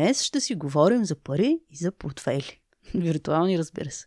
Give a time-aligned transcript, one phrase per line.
[0.00, 2.60] Днес ще си говорим за пари и за портфейли.
[2.94, 4.06] Виртуални, разбира се.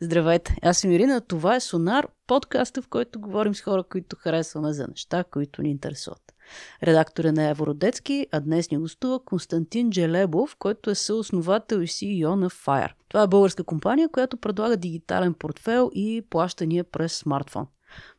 [0.00, 4.72] Здравейте, аз съм Ирина, това е Сонар, подкаста, в който говорим с хора, които харесваме
[4.72, 6.34] за неща, които ни интересуват.
[6.82, 12.34] Редактор е на Евородецки, а днес ни гостува Константин Джелебов, който е съосновател и CEO
[12.34, 12.92] на Fire.
[13.08, 17.66] Това е българска компания, която предлага дигитален портфел и плащания през смартфон.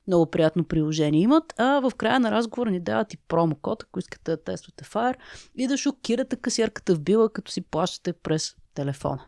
[0.09, 4.31] Много приятно приложение имат, а в края на разговора ни дават и промокод, ако искате
[4.31, 5.15] да тествате Fire
[5.55, 9.25] и да шокирате касиерката в била, като си плащате през телефона.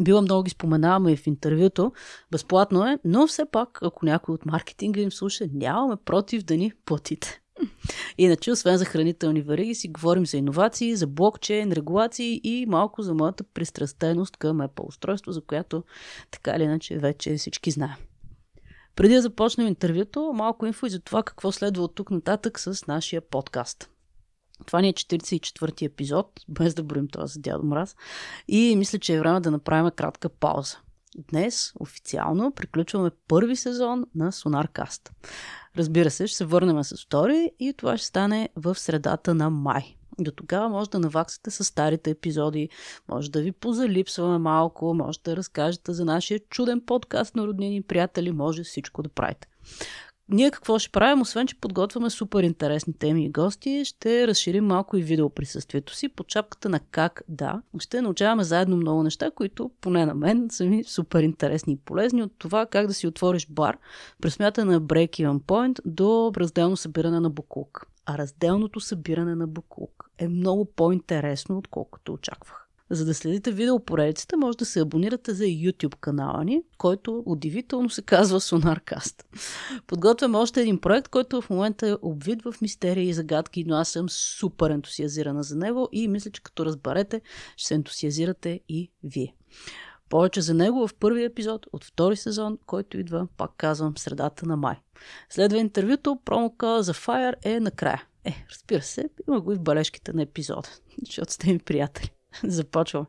[0.00, 1.92] Била много ги споменаваме и в интервюто.
[2.30, 6.72] Безплатно е, но все пак, ако някой от маркетинга им слуша, нямаме против да ни
[6.84, 7.40] платите.
[8.18, 13.14] Иначе, освен за хранителни вариги, си говорим за иновации, за блокчейн, регулации и малко за
[13.14, 15.84] моята пристрастеност към Apple устройство, за която
[16.30, 17.96] така или иначе вече всички знаем.
[18.96, 22.86] Преди да започнем интервюто, малко инфо и за това какво следва от тук нататък с
[22.86, 23.90] нашия подкаст.
[24.66, 27.96] Това ни е 44-ти епизод, без да броим това за дядо Мраз.
[28.48, 30.76] И мисля, че е време да направим кратка пауза.
[31.30, 35.12] Днес официално приключваме първи сезон на Сонаркаст.
[35.76, 39.96] Разбира се, ще се върнем с втори и това ще стане в средата на май.
[40.18, 42.68] До тогава може да наваксате с старите епизоди,
[43.08, 48.32] може да ви позалипсваме малко, може да разкажете за нашия чуден подкаст на роднини приятели,
[48.32, 49.48] може всичко да правите.
[50.28, 51.20] Ние какво ще правим?
[51.20, 56.08] Освен, че подготвяме супер интересни теми и гости, ще разширим малко и видео присъствието си
[56.08, 57.62] под чапката на как да.
[57.78, 62.22] Ще научаваме заедно много неща, които поне на мен са ми супер интересни и полезни
[62.22, 63.78] от това как да си отвориш бар,
[64.22, 67.86] пресмята на break-even point до разделно събиране на буклук.
[68.06, 72.64] А разделното събиране на буклук е много по-интересно, отколкото очаквах.
[72.90, 78.02] За да следите видеопоредицата, може да се абонирате за YouTube канала ни, който удивително се
[78.02, 79.24] казва Sonarcast.
[79.86, 83.88] Подготвям още един проект, който в момента е обвид в мистерии и загадки, но аз
[83.88, 87.20] съм супер ентусиазирана за него и мисля, че като разберете,
[87.56, 89.34] ще се ентусиазирате и вие.
[90.14, 94.56] Повече за него в първи епизод от втори сезон, който идва, пак казвам, средата на
[94.56, 94.76] май.
[95.30, 98.04] Следва интервюто, промока за Fire е накрая.
[98.24, 100.68] Е, разбира се, има го и в бележките на епизода,
[101.06, 102.10] защото сте ми приятели.
[102.44, 103.06] Започвам.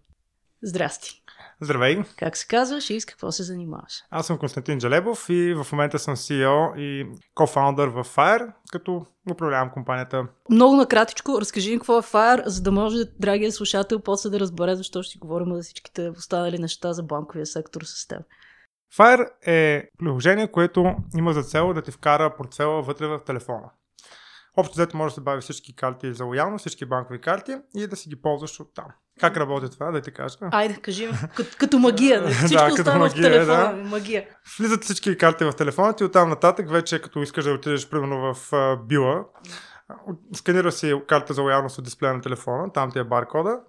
[0.63, 1.23] Здрасти.
[1.61, 2.03] Здравей.
[2.17, 4.03] Как се казваш и с какво се занимаваш?
[4.09, 9.71] Аз съм Константин Джалебов и в момента съм CEO и кофаундър в Fire, като управлявам
[9.73, 10.27] компанията.
[10.49, 14.75] Много накратичко, разкажи ни какво е Fire, за да може драгия слушател после да разбере
[14.75, 18.21] защо ще си говорим за всичките останали неща за банковия сектор с теб.
[18.97, 23.69] Fire е приложение, което има за цел да ти вкара портфела вътре в телефона.
[24.57, 27.95] Общо взето може да се бави всички карти за лоялно, всички банкови карти и да
[27.95, 28.85] си ги ползваш от там.
[29.19, 30.37] Как работи това, да ти кажа?
[30.41, 31.09] Айде, кажи.
[31.35, 32.21] Като, като магия.
[32.25, 32.29] Да.
[32.29, 33.73] Всичко да, като магия, в телефона.
[33.75, 33.89] Да.
[33.89, 34.25] Магия.
[34.59, 38.51] Влизат всички карти в телефона ти, оттам нататък вече като искаш да отидеш примерно в
[38.85, 39.23] била,
[40.33, 43.59] сканира си карта за лоялност от дисплея на телефона, там ти е баркода,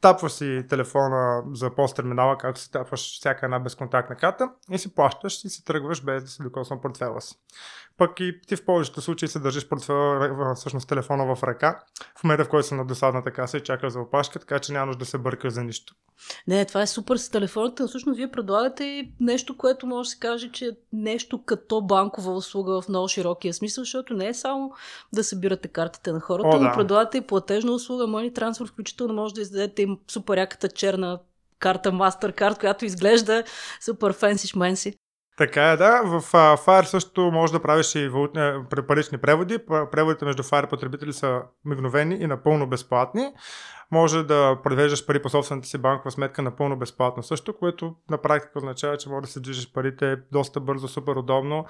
[0.00, 5.44] тапваш си телефона за пост-терминала, както си тапваш всяка една безконтактна карта и си плащаш
[5.44, 7.34] и си тръгваш без да си докосна портфела си.
[7.96, 11.80] Пък и ти в повечето случаи се държиш портфела, всъщност телефона в ръка,
[12.18, 14.94] в момента в който си на досадната каса и чакаш за опашка, така че няма
[14.94, 15.94] да се бъркаш за нищо.
[16.46, 20.18] Не, това е супер с телефоните, но всъщност вие предлагате нещо, което може да се
[20.18, 24.72] каже, че е нещо като банкова услуга в много широкия смисъл, защото не е само
[25.12, 26.64] да събирате картите на хората, О, да.
[26.64, 31.20] но предлагате и платежна услуга, money transfer, включително може да издадете им супер черна
[31.58, 33.44] карта MasterCard, която изглежда
[33.80, 34.94] супер фенси шменси.
[35.36, 36.02] Така е, да.
[36.04, 38.52] В uh, Fire също може да правиш и валутни,
[38.88, 39.58] парични преводи.
[39.92, 43.32] Преводите между Fire потребители са мигновени и напълно безплатни.
[43.94, 48.58] Може да превеждаш пари по собствената си банкова сметка напълно безплатно също, което на практика
[48.58, 51.66] означава, че може да се движиш парите доста бързо, супер удобно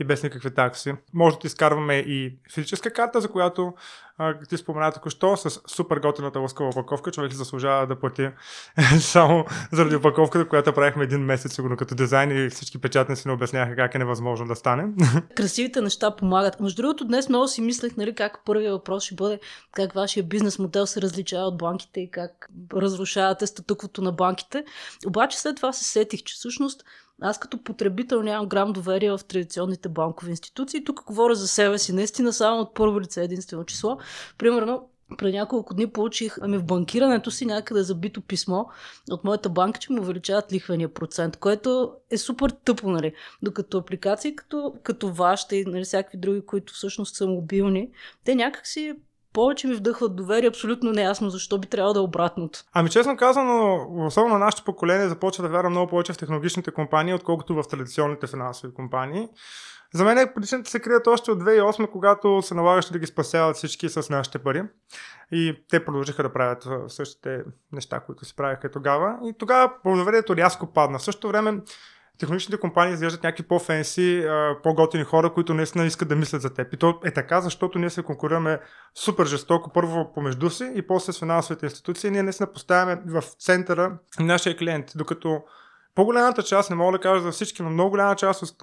[0.00, 0.94] и без никакви такси.
[1.14, 3.72] Може да ти изкарваме и физическа карта, за която
[4.18, 7.10] а, ти спомена току-що, с супер готината лъскава опаковка.
[7.10, 8.28] Човек си заслужава да плати
[8.98, 13.76] само заради опаковката, която правихме един месец, сигурно като дизайн и всички печатници ни обясняха
[13.76, 14.88] как е невъзможно да стане.
[15.36, 16.60] Красивите неща помагат.
[16.60, 19.40] Между другото, днес много си мислех, нали, как първият въпрос ще бъде
[19.72, 24.64] как вашия бизнес модел се различава от банките и как разрушавате статуквото на банките.
[25.06, 26.84] Обаче след това се сетих, че всъщност
[27.20, 30.84] аз като потребител нямам грам доверие в традиционните банкови институции.
[30.84, 33.98] Тук говоря за себе си, наистина само от първо лице единствено число.
[34.38, 34.88] Примерно,
[35.18, 38.64] преди няколко дни получих ами в банкирането си някъде забито писмо
[39.10, 43.14] от моята банка, че му увеличават лихвения процент, което е супер тъпо, нали?
[43.42, 47.90] Докато апликации като, като вашите и нали, всякакви други, които всъщност са мобилни,
[48.24, 48.94] те някакси
[49.34, 52.58] повече ми вдъхват доверие, абсолютно неясно защо би трябвало да е обратното.
[52.72, 57.14] Ами честно казано, особено на нашето поколение започва да вярва много повече в технологичните компании,
[57.14, 59.28] отколкото в традиционните финансови компании.
[59.94, 63.88] За мен причината се крият още от 2008, когато се налагаше да ги спасяват всички
[63.88, 64.62] с нашите пари.
[65.32, 67.42] И те продължиха да правят същите
[67.72, 69.18] неща, които си правиха тогава.
[69.24, 70.98] И тогава доверието рязко падна.
[70.98, 71.60] В същото време
[72.18, 74.26] технологичните компании изглеждат някакви по-фенси,
[74.62, 76.72] по-готини хора, които наистина искат да мислят за теб.
[76.72, 78.60] И то е така, защото ние се конкурираме
[78.94, 82.10] супер жестоко, първо помежду си и после с финансовите институции.
[82.10, 85.42] Ние наистина поставяме в центъра нашия клиент, докато
[85.94, 88.56] по-голямата част, не мога да кажа за всички, но много голяма част от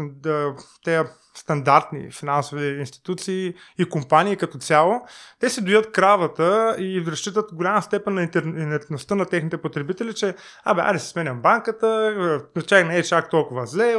[0.84, 5.02] тези стандартни финансови институции и компании като цяло,
[5.40, 10.82] те си доят кравата и разчитат голяма степен на интернетността на техните потребители, че абе,
[10.82, 13.96] аре се сменям банката, чай не е чак толкова зле,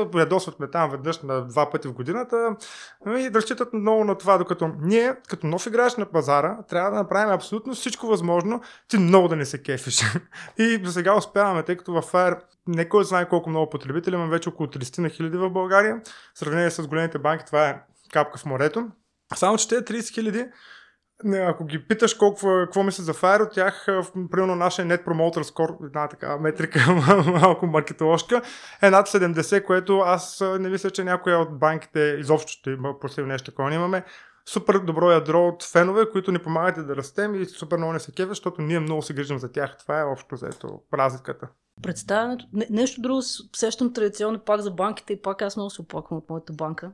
[0.61, 2.57] ме там веднъж на два пъти в годината
[3.07, 7.35] и разчитат много на това, докато ние, като нов играч на пазара, трябва да направим
[7.35, 10.01] абсолютно всичко възможно, ти много да не се кефиш.
[10.59, 14.49] и сега успяваме, тъй като в Fire не кой знае колко много потребители, имам вече
[14.49, 16.01] около 30 на хиляди в България.
[16.35, 17.81] В сравнение с големите банки, това е
[18.13, 18.89] капка в морето.
[19.35, 20.47] Само, че тези 30 хиляди,
[21.35, 23.87] ако ги питаш колко, какво мисля за Fire, от тях,
[24.31, 26.81] примерно нашия Net Promoter Score, една така метрика,
[27.27, 28.43] малко маркетоложка,
[28.83, 33.33] е над 70, което аз не мисля, че някоя от банките изобщо ще има последно
[33.33, 33.75] нещо такова.
[33.75, 34.05] Имаме
[34.49, 38.13] супер добро ядро от фенове, които ни помагат да растем и супер много не се
[38.13, 39.77] кефят, защото ние много се грижим за тях.
[39.79, 41.49] Това е общо заето разликата
[41.83, 42.47] представянето.
[42.53, 43.23] Не, нещо друго
[43.57, 46.93] сещам традиционно пак за банките и пак аз много се оплаквам от моята банка.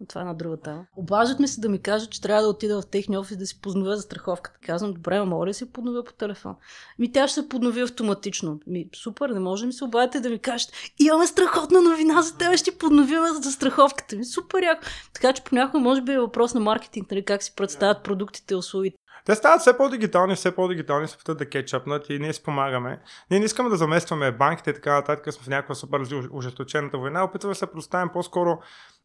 [0.00, 0.86] Но това е една друга тема.
[0.96, 3.60] Обаждат ми се да ми кажат, че трябва да отида в техния офис да си
[3.60, 4.58] подновя застраховката.
[4.66, 6.56] Казвам, добре, мога ли да си подновя по телефон?
[6.98, 8.60] Ми тя ще се поднови автоматично.
[8.66, 12.36] Ми, супер, не може да ми се обадите да ми кажете, имаме страхотна новина за
[12.36, 14.24] теб, ще подновим застраховката ми.
[14.24, 14.82] Супер яко.
[15.14, 18.56] Така че понякога може би е въпрос на маркетинг, нали, как си представят продуктите и
[18.56, 18.96] услугите.
[19.24, 23.00] Те стават все по-дигитални, все по-дигитални, се питат да кетчапнат и ние спомагаме.
[23.30, 26.00] Ние не искаме да заместваме банките и така нататък, сме в някаква супер
[26.30, 27.24] ужесточената война.
[27.24, 28.58] Опитваме се да предоставим по-скоро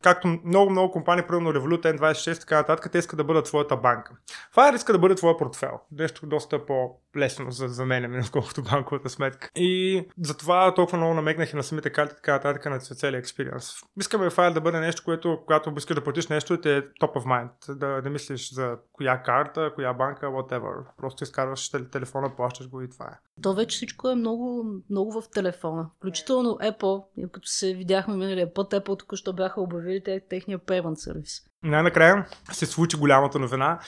[0.04, 4.14] както много, много компании, примерно Revolut, N26 така нататък, те искат да бъдат твоята банка.
[4.56, 5.80] Fire иска да бъде твоя портфел.
[5.92, 9.50] Нещо доста по-лесно за, за мен, отколкото банковата сметка.
[9.56, 13.74] И затова толкова много намекнах и на самите карти, така нататък на целия експириенс.
[14.00, 17.24] Искаме Fire да бъде нещо, което, когато искаш да платиш нещо, те е top of
[17.26, 17.76] mind.
[17.76, 20.86] Да, да мислиш за коя карта, коя банка, whatever.
[20.98, 23.29] Просто изкарваш телефона, плащаш го и това е.
[23.42, 25.90] То вече всичко е много, много в телефона.
[25.98, 31.42] Включително Apple, като се видяхме миналия път, Apple току-що бяха обявили техния payment сервис.
[31.64, 33.80] Най-накрая се случи голямата новина,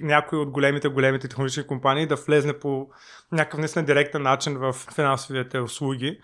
[0.00, 2.88] някой от големите, големите технологични компании да влезне по
[3.32, 6.20] някакъв наистина директен начин в финансовите услуги.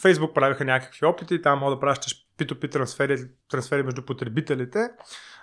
[0.00, 3.16] Фейсбук правиха някакви опити, там мога да пращаш P2P трансфери,
[3.50, 4.78] трансфери между потребителите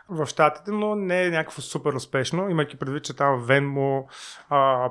[0.10, 4.06] в Штатите, но не е някакво супер успешно, имайки предвид, че там Venmo,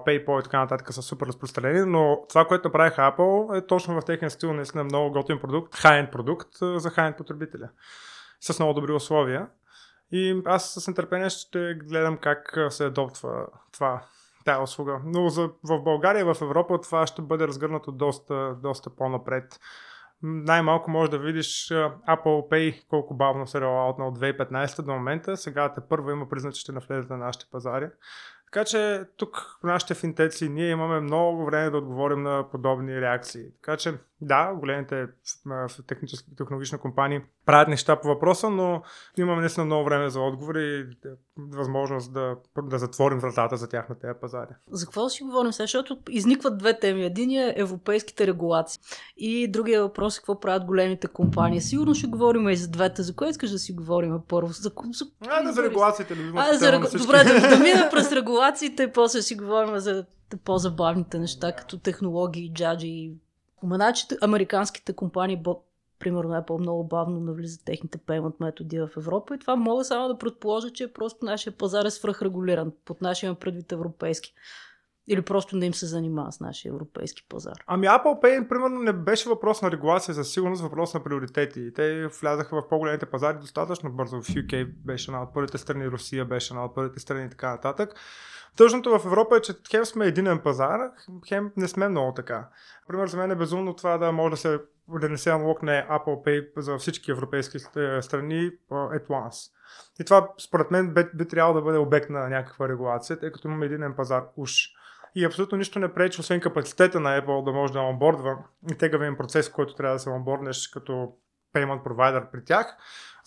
[0.06, 4.04] PayPal и така нататък са супер разпространени, но това, което направиха Apple е точно в
[4.04, 7.68] техния стил наистина много готин продукт, high-end продукт за high-end потребителя
[8.40, 9.46] с много добри условия.
[10.12, 14.02] И аз с нетърпение ще гледам как се адоптва това,
[14.44, 15.00] тая услуга.
[15.04, 19.60] Но за, в България и в Европа това ще бъде разгърнато доста, доста по-напред.
[20.22, 21.68] Най-малко може да видиш
[22.08, 25.36] Apple Pay колко бавно се релаутна от 2015 до момента.
[25.36, 27.88] Сега те първо има признак, че ще навлезат на нашите пазари.
[28.52, 33.44] Така че тук нашите финтеци ние имаме много време да отговорим на подобни реакции.
[33.54, 35.06] Така че да, големите
[35.86, 38.82] технически технологични компании правят неща по въпроса, но
[39.18, 43.98] имаме наистина много време за отговори и възможност да, да затворим вратата за тях на
[43.98, 44.50] тези пазари.
[44.70, 45.64] За какво си говорим сега?
[45.64, 47.04] Защото изникват две теми.
[47.04, 48.80] Единия е европейските регулации
[49.16, 51.60] и другия въпрос е какво правят големите компании.
[51.60, 53.02] Сигурно ще говорим и за двете.
[53.02, 54.52] За кое искаш да си говорим първо?
[54.52, 55.06] За, за...
[55.28, 56.14] А, да, за регулациите.
[56.36, 56.86] А, за регу...
[56.98, 60.06] Добре, да, да мина през регулациите и после си говорим за
[60.44, 63.14] по-забавните неща, като технологии, джаджи и
[63.58, 65.42] Спомена, че американските компании,
[65.98, 70.18] примерно Apple, много бавно навлизат техните payment методи в Европа и това мога само да
[70.18, 74.34] предположа, че просто нашия пазар е свръхрегулиран, под нашия предвид европейски.
[75.10, 77.64] Или просто не им се занимава с нашия европейски пазар.
[77.66, 81.72] Ами Apple Pay, примерно, не беше въпрос на регулация за сигурност, въпрос на приоритети.
[81.74, 84.22] Те влязаха в по-големите пазари достатъчно бързо.
[84.22, 87.50] В UK беше една от първите страни, Русия беше една от първите страни и така
[87.50, 87.94] нататък.
[88.58, 90.80] Тъжното в Европа е, че хем сме единен пазар,
[91.28, 92.48] хем не сме много така.
[92.88, 94.60] Пример за мен е безумно това да може да се
[95.00, 99.52] да не се анлокне Apple Pay за всички европейски страни at once.
[100.00, 103.48] И това според мен би, би трябвало да бъде обект на някаква регулация, тъй като
[103.48, 104.52] имаме единен пазар уж.
[105.14, 108.38] И абсолютно нищо не пречи, освен капацитета на Apple да може да онбордва
[108.72, 111.12] и тегавен процес, който трябва да се онборднеш като
[111.54, 112.76] payment provider при тях.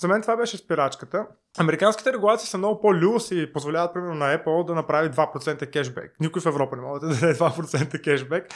[0.01, 1.27] За мен това беше спирачката.
[1.59, 6.15] Американските регулации са много по-люс и позволяват, примерно, на Apple да направи 2% кешбек.
[6.19, 8.47] Никой в Европа не може да даде 2% кешбек,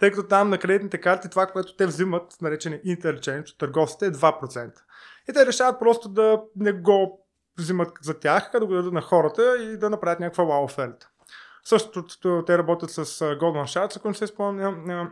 [0.00, 4.10] тъй като там на кредитните карти това, което те взимат, наречени интерченж от търговците, е
[4.10, 4.72] 2%.
[5.30, 7.26] И те решават просто да не го
[7.58, 11.08] взимат за тях, да го дадат на хората и да направят някаква вау оферта.
[11.66, 15.08] Същото те работят с Goldman Sachs, ако не се спомня,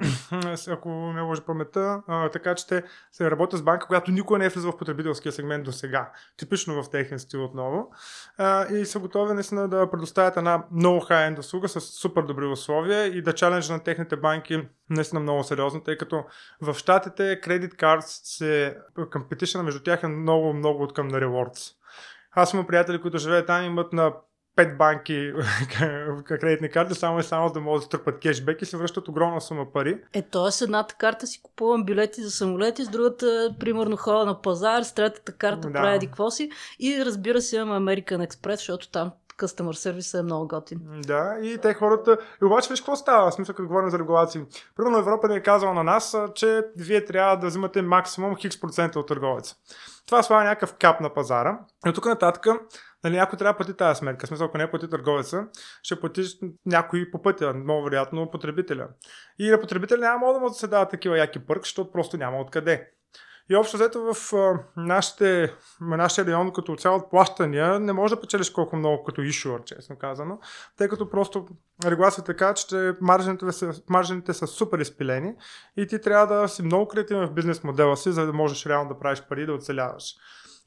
[0.69, 2.83] ако не лъжа паметта, така че те
[3.13, 6.13] се работят с банка, която никой не е влизал в потребителския сегмент до сега.
[6.37, 7.91] Типично в техен стил отново.
[8.71, 13.23] И са готови наистина да предоставят една много хай-енд услуга с супер добри условия и
[13.23, 16.25] да чаленджа на техните банки наистина много сериозно, тъй като
[16.61, 18.79] в щатите кредит карт се
[19.13, 21.73] компетишън между тях е много, много от към на rewards.
[22.33, 24.13] Аз имам приятели, които живеят там, имат на
[24.57, 25.33] пет банки
[26.25, 29.73] кредитни карти, само и само да могат да тръпат кешбек и се връщат огромна сума
[29.73, 30.01] пари.
[30.13, 30.51] Е, т.е.
[30.51, 34.95] с едната карта си купувам билети за самолети, с другата, примерно, хода на пазар, с
[34.95, 35.73] третата карта да.
[35.73, 40.49] прави какво си и разбира се имам American Express, защото там customer сервис е много
[40.49, 40.81] готин.
[41.07, 42.19] Да, и те хората...
[42.43, 44.43] И обаче виж какво става, в смисъл като говорим за регулации.
[44.77, 48.99] Примерно Европа ни е казала на нас, че вие трябва да взимате максимум хикс процента
[48.99, 49.57] от търговеца.
[50.07, 51.59] Това слага някакъв кап на пазара.
[51.87, 52.47] И от тук нататък
[53.05, 54.27] нали, някой трябва да плати тази сметка.
[54.27, 55.47] Смисъл, ако не плати търговеца,
[55.83, 58.89] ще платиш някой по пътя, много вероятно потребителя.
[59.39, 62.91] И на потребителя няма да да се дават такива яки пърк, защото просто няма откъде.
[63.51, 64.33] И общо взето в
[64.77, 69.65] нашите, нашия район като цяло от плащания не може да печелиш колко много като ишуър,
[69.65, 70.39] честно казано,
[70.79, 71.47] тъй като просто
[71.85, 75.35] регулацията така, че маржините са, маржините са супер изпилени
[75.77, 78.89] и ти трябва да си много креативен в бизнес модела си, за да можеш реално
[78.89, 80.15] да правиш пари и да оцеляваш.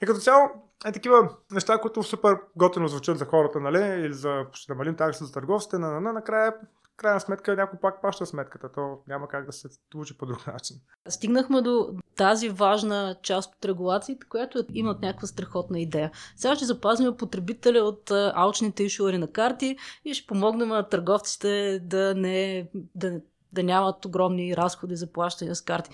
[0.04, 0.50] И като цяло
[0.86, 5.24] е такива неща, които супер готино звучат за хората, нали, или за ще намалим такси
[5.24, 6.54] за търговците, на, на, на, накрая
[6.98, 8.72] крайна сметка някой пак плаща сметката.
[8.72, 10.78] То няма как да се случи по друг начин.
[11.08, 16.12] Стигнахме до тази важна част от регулациите, която имат някаква страхотна идея.
[16.36, 22.16] Сега ще запазим потребителя от алчните ишуари на карти и ще помогнем на търговците да
[22.16, 23.22] не, да,
[23.54, 25.90] да нямат огромни разходи за плащане с карти.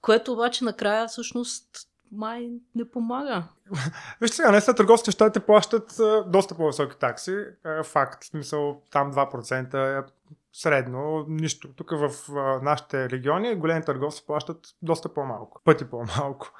[0.00, 1.66] Което обаче накрая всъщност
[2.12, 3.44] май не помага.
[4.20, 7.44] Вижте сега, наистина търговските щати плащат доста по-високи такси.
[7.84, 10.04] Факт, в смисъл там 2% е
[10.52, 11.68] средно, нищо.
[11.76, 12.10] Тук в
[12.62, 16.52] нашите региони големи търговци плащат доста по-малко, пъти по-малко.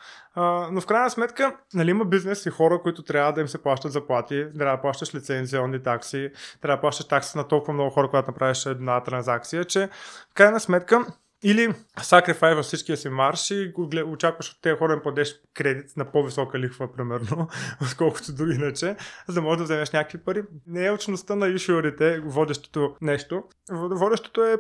[0.73, 3.93] Но в крайна сметка, нали, има бизнес и хора, които трябва да им се плащат
[3.93, 8.31] заплати, трябва да плащаш лицензионни такси, трябва да плащаш такси на толкова много хора, когато
[8.31, 9.89] направиш една транзакция, че
[10.31, 11.07] в крайна сметка
[11.47, 11.75] или
[12.55, 13.73] във всичкия си марш и
[14.07, 17.49] очакваш от тези хора да подеш кредит на по-висока лихва, примерно,
[17.83, 18.97] отколкото дори иначе,
[19.29, 20.43] за да можеш да вземеш някакви пари.
[20.67, 23.45] Не е очността на ишуарите водещото нещо.
[23.71, 24.57] Водещото е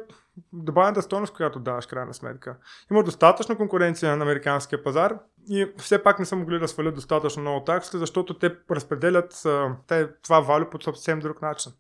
[0.53, 2.57] добавената стойност, която даваш, крайна сметка.
[2.91, 5.19] Има достатъчно конкуренция на американския пазар
[5.51, 9.43] и все пак не са могли да свалят достатъчно много такси, защото те разпределят
[10.23, 11.73] това валю по съвсем друг начин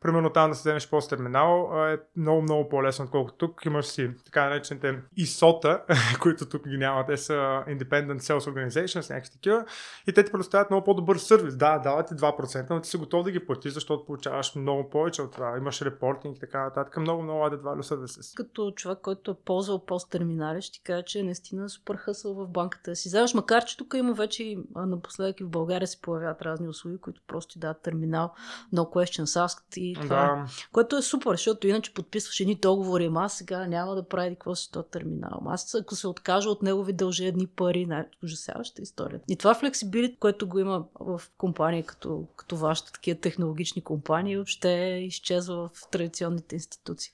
[0.00, 3.64] примерно там да се вземеш пост терминал е много, много по-лесно, отколкото тук.
[3.64, 5.82] Имаш си така наречените ИСОТа,
[6.20, 7.06] които тук ги няма.
[7.06, 7.32] Те са
[7.68, 9.64] Independent Sales Organizations, някакви такива.
[10.06, 11.56] И те ти предоставят много по-добър сервис.
[11.56, 15.22] Да, дават ти 2%, но ти си готов да ги платиш, защото получаваш много повече
[15.22, 15.56] от това.
[15.58, 16.96] Имаш репортинг и така нататък.
[16.96, 18.36] Много, много added value services.
[18.36, 22.34] Като човек, който е ползвал пост терминали, ще ти кажа, че е наистина супер хъсъл
[22.34, 26.42] в банката си вземаш, макар че тук има вече напоследък и в България се появяват
[26.42, 28.32] разни услуги, които просто ти дават терминал,
[28.74, 30.16] no questions asked и това.
[30.16, 30.46] Да.
[30.72, 34.54] Което е супер, защото иначе подписваш едни договори, ама аз сега няма да прави какво
[34.54, 35.42] си то терминал.
[35.46, 39.20] Аз ако се откажа от него ви дължа едни пари, най- ужасяваща история.
[39.28, 45.02] И това флексибилит, което го има в компании като, като вашите такива технологични компании, въобще
[45.06, 47.12] изчезва в традиционните институции.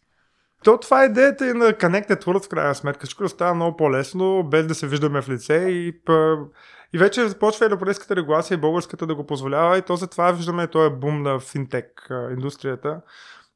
[0.65, 3.07] То това е идеята и на Connected World в крайна сметка.
[3.07, 6.01] Всичко става много по-лесно, без да се виждаме в лице и
[6.95, 10.95] и вече започва европейската регулация и българската да го позволява и то затова виждаме този
[10.95, 13.01] бум на финтек индустрията.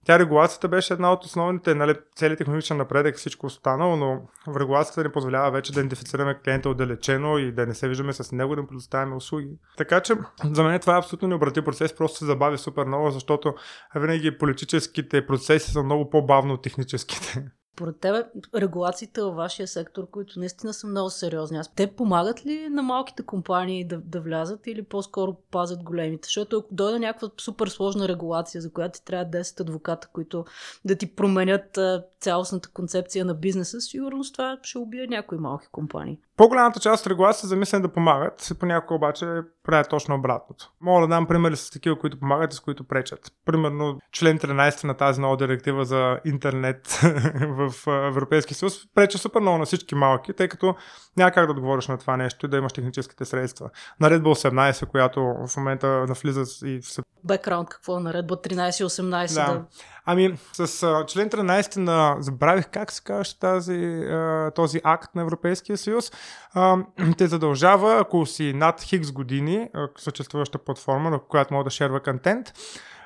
[0.06, 5.04] Тя регулацията беше една от основните, нали, цели технологичен напредък, всичко останало, но в регулацията
[5.04, 8.62] ни позволява вече да идентифицираме клиента отдалечено и да не се виждаме с него, да
[8.62, 9.48] му предоставяме услуги.
[9.76, 13.54] Така че за мен това е абсолютно необратим процес, просто се забави супер много, защото
[13.94, 17.46] винаги политическите процеси са много по-бавно от техническите.
[17.76, 22.82] Според тебе, регулациите във вашия сектор, които наистина са много сериозни, те помагат ли на
[22.82, 26.26] малките компании да, да влязат или по-скоро пазят големите?
[26.26, 30.44] Защото ако дойде някаква супер сложна регулация, за която ти трябва 10 адвоката, които
[30.84, 31.78] да ти променят
[32.20, 36.18] цялостната концепция на бизнеса, сигурно това ще убие някои малки компании.
[36.36, 39.26] По-голямата част от регулации са замислени да помагат, понякога обаче
[39.64, 40.72] правят точно обратното.
[40.80, 43.32] Мога да дам примери с такива, които помагат и с които пречат.
[43.44, 46.86] Примерно член 13 на тази нова директива за интернет
[47.40, 50.74] в Европейския съюз преча супер много на всички малки, тъй като
[51.16, 53.70] няма как да отговориш на това нещо и да имаш техническите средства.
[54.00, 59.34] Наредба 18, която в момента навлиза и се бекграунд, какво е наредба 13-18.
[59.34, 59.52] Да.
[59.52, 59.64] да.
[60.04, 65.22] Ами, с а, член 13 на, забравих как се казва тази, а, този акт на
[65.22, 66.12] Европейския съюз,
[66.54, 66.76] а,
[67.18, 72.00] те задължава, ако си над хикс години, а, съществуваща платформа, на която мога да шерва
[72.00, 72.52] контент,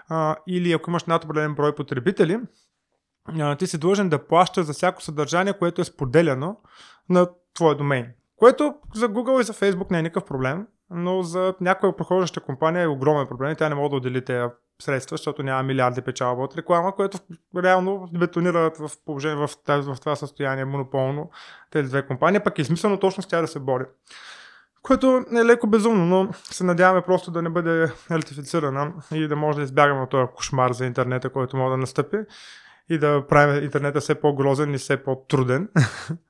[0.09, 2.41] а, или ако имаш над определен брой потребители,
[3.39, 6.61] а, ти си длъжен да плащаш за всяко съдържание, което е споделяно
[7.09, 8.07] на твоя домейн.
[8.37, 12.83] Което за Google и за Facebook не е никакъв проблем но за някоя прохождаща компания
[12.83, 13.57] е огромен проблем.
[13.57, 14.45] Тя не може да отдели тези
[14.83, 17.19] средства, защото няма милиарди печалба от реклама, което
[17.57, 21.31] реално бетонират в, положение, в, тази, в това състояние монополно
[21.71, 23.85] тези две компании, пък е смислено точно с тя да се бори.
[24.83, 29.57] Което е леко безумно, но се надяваме просто да не бъде ратифицирана и да може
[29.57, 32.17] да избягаме от този кошмар за интернета, който може да настъпи
[32.91, 35.69] и да правим интернета все по-грозен и все по-труден.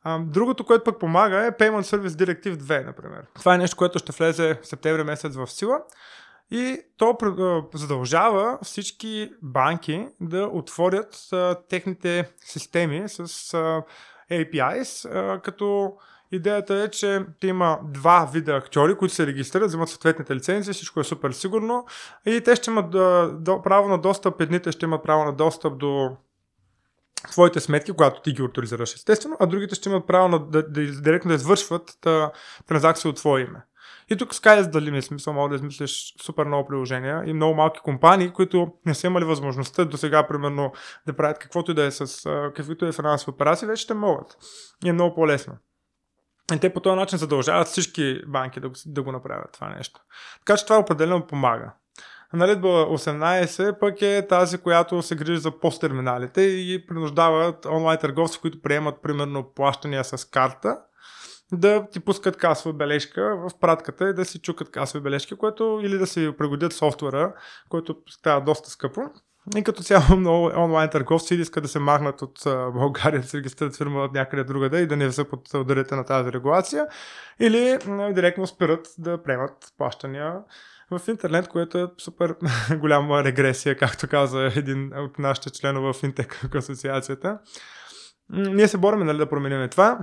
[0.02, 3.23] А, другото, което пък помага е Payment Service Directive 2, например.
[3.35, 5.81] Това е нещо, което ще влезе в септември месец в сила.
[6.50, 7.19] И то
[7.75, 13.21] задължава всички банки да отворят а, техните системи с
[13.55, 13.83] а,
[14.31, 15.93] APIs, а, като
[16.33, 21.05] идеята е, че има два вида актьори, които се регистрират, взимат съответните лицензии, всичко е
[21.05, 21.87] супер сигурно
[22.26, 22.93] и те ще имат
[23.64, 26.17] право на достъп, едните ще имат право на достъп до
[27.22, 31.00] твоите сметки, когато ти ги авторизираш естествено, а другите ще имат право на, да, да,
[31.00, 32.32] директно да извършват та,
[32.66, 33.62] транзакция от твое име.
[34.10, 37.54] И тук Sky is the limit, смисъл, мога да измислиш супер много приложения и много
[37.54, 40.72] малки компании, които не са имали възможността до сега, примерно,
[41.06, 44.36] да правят каквото и да е с каквито е финансови операции, вече ще могат.
[44.84, 45.56] И е много по-лесно.
[46.54, 50.00] И те по този начин задължават всички банки да, да го направят това нещо.
[50.38, 51.72] Така че това определено помага.
[52.34, 58.62] Наредба 18 пък е тази, която се грижи за посттерминалите и принуждават онлайн търговци, които
[58.62, 60.78] приемат примерно плащания с карта,
[61.52, 65.99] да ти пускат касова бележка в пратката и да си чукат касови бележки, което или
[65.99, 67.34] да си пригодят софтуера,
[67.68, 69.00] който става доста скъпо.
[69.56, 72.38] И като цяло много онлайн търговци искат да се махнат от
[72.75, 76.04] България, да се регистрират фирма от някъде другаде и да не са под ударите на
[76.04, 76.87] тази регулация.
[77.40, 77.78] Или
[78.14, 80.34] директно спират да приемат плащания
[80.90, 82.37] в интернет, което е супер
[82.76, 87.38] голяма регресия, както каза един от нашите членове в Интек асоциацията.
[88.31, 89.98] Ние се борим нали, да променим това.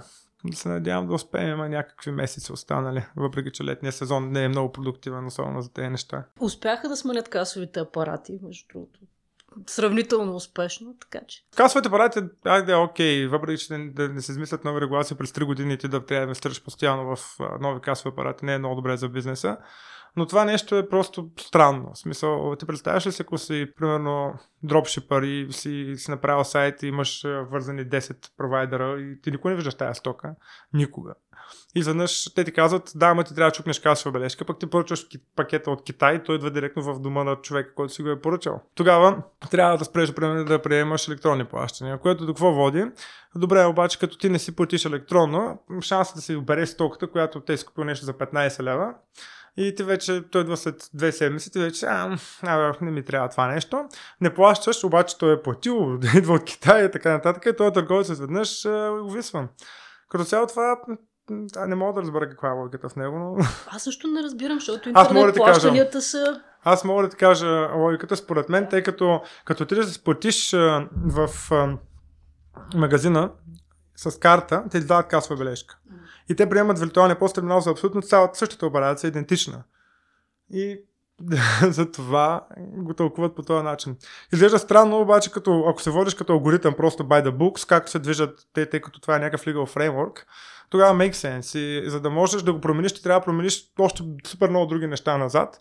[0.45, 4.71] Да се надявам да успеем, някакви месеци останали, въпреки че летния сезон не е много
[4.71, 6.23] продуктивен, особено за тези неща.
[6.39, 8.99] Успяха да сменят касовите апарати, между другото
[9.67, 11.43] сравнително успешно, така че.
[11.55, 15.45] Касовите апарати, айде, окей, въпреки че не, да не се измислят нови регулации през 3
[15.45, 18.75] години и ти да трябва да инвестираш постоянно в нови касови апарати, не е много
[18.75, 19.57] добре за бизнеса.
[20.17, 21.91] Но това нещо е просто странно.
[21.93, 26.83] В смисъл, ти представяш ли си, ако си, примерно, дропшипър и си, си направил сайт
[26.83, 30.35] и имаш вързани 10 провайдера и ти никога не виждаш тази стока.
[30.73, 31.13] Никога.
[31.75, 34.69] И изведнъж те ти казват, да, ама ти трябва да чукнеш касова бележка, пък ти
[34.69, 38.21] поръчваш пакета от Китай, той идва директно в дома на човека, който си го е
[38.21, 38.61] поръчал.
[38.75, 42.85] Тогава трябва да спреш да приемаш електронни плащания, което до какво води?
[43.35, 47.57] Добре, обаче като ти не си платиш електронно, шансът да си обереш стоката, която те
[47.57, 48.93] си купил нещо за 15 лева,
[49.57, 53.29] и ти вече, той идва след две седмици, ти вече, а, а, не ми трябва
[53.29, 53.85] това нещо.
[54.21, 57.45] Не плащаш, обаче той е платил, идва от Китай и така нататък.
[57.45, 58.65] И този търговец изведнъж
[59.03, 59.47] увисва.
[60.09, 60.77] Като цяло това
[61.55, 63.35] а, не мога да разбера каква е логиката в него, но...
[63.67, 66.41] Аз също не разбирам, защото интернет да плащанията кажа, са...
[66.63, 70.51] Аз мога да ти кажа логиката според мен, тъй като като ти да се сплатиш
[71.05, 71.29] в
[72.75, 73.31] магазина
[73.95, 75.77] с карта, те ти дават касова бележка.
[76.29, 79.63] И те приемат виртуалния пост терминал за абсолютно цялата същата операция, идентична.
[80.53, 80.79] И
[81.61, 83.95] за това го тълкуват по този начин.
[84.33, 87.99] Изглежда странно, обаче, като, ако се водиш като алгоритъм просто by the books, както се
[87.99, 90.25] движат те, тъй като това е някакъв legal framework,
[90.69, 91.57] тогава make sense.
[91.57, 94.87] И за да можеш да го промениш, ти трябва да промениш още супер много други
[94.87, 95.59] неща назад.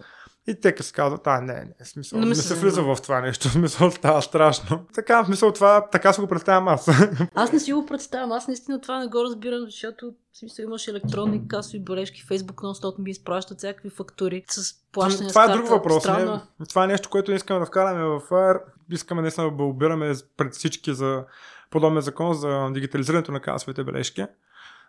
[0.49, 3.49] И те се казват, а, не, не, смисъл, не, не се влиза в това нещо,
[3.51, 4.87] смисъл става страшно.
[4.95, 6.89] Така, в смисъл това, така се го представям аз.
[7.35, 10.89] Аз не си го представям, аз наистина това не го разбирам, защото в смисъл имаш
[10.89, 16.05] електронни касови бележки, Фейсбук нон-стоп ми изпращат всякакви фактури с плащане Това е друг въпрос.
[16.07, 18.61] Не, това е нещо, което искаме да вкараме в Fire.
[18.91, 21.25] Искаме наистина да обираме пред всички за
[21.71, 24.25] подобен закон за дигитализирането на касовите бележки.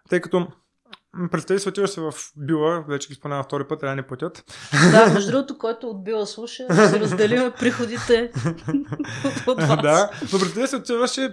[0.09, 0.47] Тъй като
[1.31, 4.43] Представи се, отиваш се в Била, вече ги споменавам втори път, трябва да не платят.
[4.91, 8.31] Да, между другото, който от Била слуша, ще разделим приходите
[9.47, 9.81] от вас.
[9.81, 11.29] Да, но представи се, отиваш и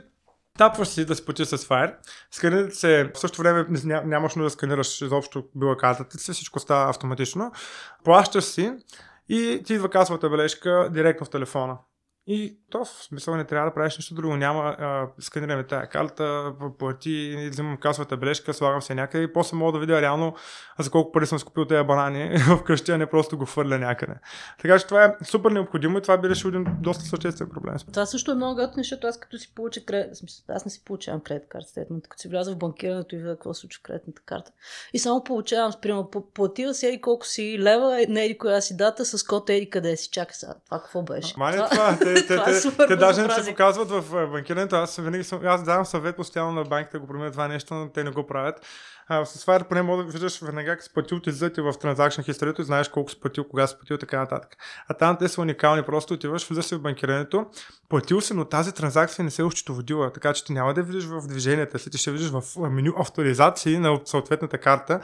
[0.59, 1.95] Тапваш си да се платиш с Fire,
[2.31, 3.67] сканират се, в същото време
[4.05, 7.53] нямаш нужда да сканираш изобщо била картата си, всичко става автоматично.
[8.05, 8.73] Плащаш си
[9.29, 11.77] и ти идва касовата бележка директно в телефона.
[12.27, 14.37] И то в смисъл не трябва да правиш нищо друго.
[14.37, 19.73] Няма, а, сканираме тази карта, плати, взимам касовата бележка, слагам се някъде и после мога
[19.73, 20.35] да видя реално
[20.79, 24.15] за колко пари съм скупил тези банани вкъщи, а не просто го хвърля някъде.
[24.63, 27.75] Така че това е супер необходимо и това би решил един доста съществен проблем.
[27.93, 30.85] Това също е много готино, защото аз като си получа кредит, смисъл, аз не си
[30.85, 34.51] получавам кредит карта, след като си вляза в банкирането и видя какво случва кредитната карта.
[34.93, 39.05] И само получавам, примерно, платила си еди колко си лева, не еди коя си дата,
[39.05, 40.11] с код еди къде си.
[40.11, 41.35] Чакай сега, това какво беше?
[41.37, 44.77] Мане това, те, те, те, е те даже не се показват в банкирането.
[44.77, 47.89] Аз винаги съм, аз давам съвет постоянно на банките да го променят това нещо, но
[47.89, 48.67] те не го правят.
[49.09, 52.23] А, с Fire поне мога да виждаш веднага как си платил, ти излизате в транзакшн
[52.23, 54.57] хисторията и знаеш колко си платил, кога си платил така нататък.
[54.89, 57.47] А там те са уникални, просто отиваш, влизаш в банкирането,
[57.89, 61.05] платил си, но тази транзакция не се е счетоводила, така че ти няма да видиш
[61.05, 65.01] в движенията си, ти ще видиш в меню авторизации на съответната карта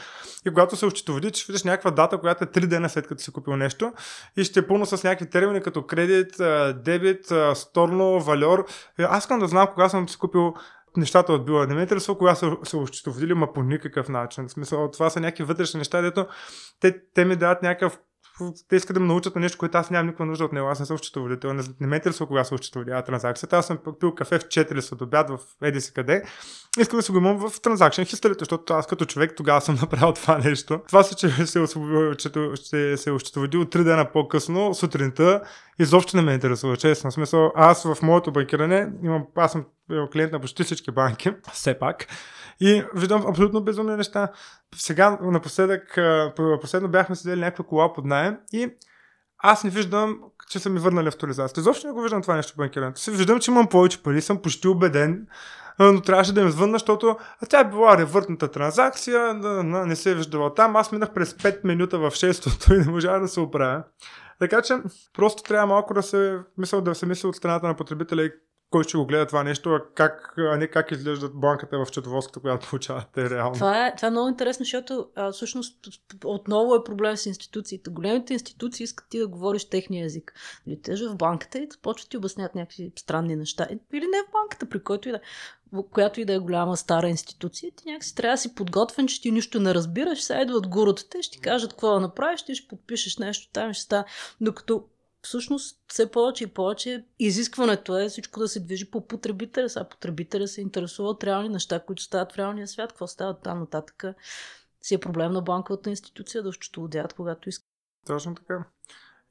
[0.46, 3.32] и когато се счетоводи, ще видиш някаква дата, която е 3 дена след като си
[3.32, 3.92] купил нещо
[4.36, 6.34] и ще е пълно с някакви термини като кредит,
[6.84, 8.64] дебит, сторно, валер.
[8.98, 10.54] Аз искам да знам кога съм си купил
[10.96, 11.66] нещата от била.
[11.66, 14.48] Не ме интересува кога са се ощетоводили, ма по никакъв начин.
[14.48, 16.26] В смисъл, това са някакви вътрешни неща, дето
[16.80, 17.98] те, те ми дават някакъв
[18.68, 20.68] те искат да ме научат на нещо, което аз нямам никаква нужда от него.
[20.68, 21.52] Аз не съм счетоводител.
[21.52, 23.56] Не, не ме интересува кога се счетоводява транзакцията.
[23.56, 26.22] Аз съм пил кафе в 4 след обяд в еди си къде.
[26.78, 30.12] Искам да се го имам в транзакшн хисторията, защото аз като човек тогава съм направил
[30.12, 30.80] това нещо.
[30.88, 31.66] Това се, че се,
[32.16, 35.42] ще се от 3 дена по-късно, сутринта,
[35.78, 37.12] изобщо не ме интересува, честно.
[37.12, 39.64] Смисъл, аз в моето банкиране имам, аз съм
[40.12, 42.06] клиент на почти всички банки, все пак.
[42.60, 44.28] И виждам абсолютно безумни неща.
[44.76, 45.98] Сега, напоследък,
[46.60, 48.74] последно бяхме седели някаква кола под найем и
[49.38, 50.18] аз не виждам,
[50.48, 51.60] че са ми върнали авторизацията.
[51.60, 53.00] Изобщо не го виждам това нещо банкирането.
[53.00, 55.26] Си виждам, че имам повече пари, съм почти убеден,
[55.78, 60.14] но трябваше да им звънна, защото а тя е била ревъртната транзакция, не се е
[60.14, 60.76] виждала там.
[60.76, 63.82] Аз минах през 5 минута в 6-то и не можа да се оправя.
[64.38, 64.74] Така че
[65.16, 68.32] просто трябва малко да се мисля да се мисли от страната на потребителя и
[68.70, 72.40] кой ще го гледа това нещо, а, как, а не как изглеждат банката в четоводската,
[72.40, 73.54] която получавате реално.
[73.54, 75.88] Това е, това е много интересно, защото а, всъщност
[76.24, 77.90] отново е проблем с институциите.
[77.90, 80.34] Големите институции искат ти да говориш техния език.
[80.66, 83.68] Или нали, те в банката и почват ти обяснят някакви странни неща.
[83.92, 85.20] Или не в банката, при който и да
[85.90, 89.30] която и да е голяма стара институция, ти някакси трябва да си подготвен, че ти
[89.30, 93.18] нищо не разбираш, сега идват гурутата, ще ти кажат какво да направиш, ти ще подпишеш
[93.18, 94.04] нещо, там ще става.
[94.40, 94.84] Докато
[95.22, 99.68] всъщност все повече и повече изискването е всичко да се движи по потребителя.
[99.68, 102.90] Сега потребителя се интересува от реални неща, които стават в реалния свят.
[102.92, 104.04] Какво става там нататък?
[104.82, 107.64] Си е проблем на банковата институция да счетоводят, когато иска.
[108.06, 108.64] Точно така.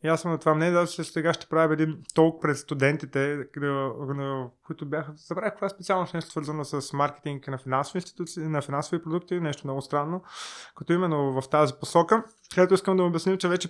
[0.04, 3.48] И аз съм на това мнение, да че сега ще правя един толк пред студентите,
[4.66, 9.04] които бяха, забравях това е специално нещо свързано с маркетинг на финансови институции, на финансови
[9.04, 10.24] продукти, нещо много странно,
[10.76, 12.24] като именно в тази посока,
[12.56, 13.70] където искам да обясня, че вече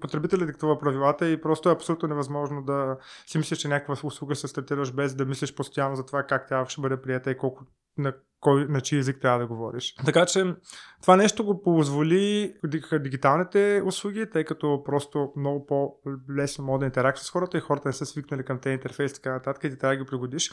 [0.00, 4.48] потребителя диктува правилата и просто е абсолютно невъзможно да си мислиш, че някаква услуга се
[4.48, 7.64] стартираш без да мислиш постоянно за това как тя ще бъде прията и колко
[7.98, 9.94] на, кой, на чий език трябва да говориш.
[10.04, 10.54] Така че
[11.02, 12.54] това нещо го позволи
[13.00, 17.92] дигиталните услуги, тъй като просто много по-лесно може да интеракция с хората и хората не
[17.92, 20.50] са свикнали към тези интерфейси и така нататък и ти трябва да ги пригодиш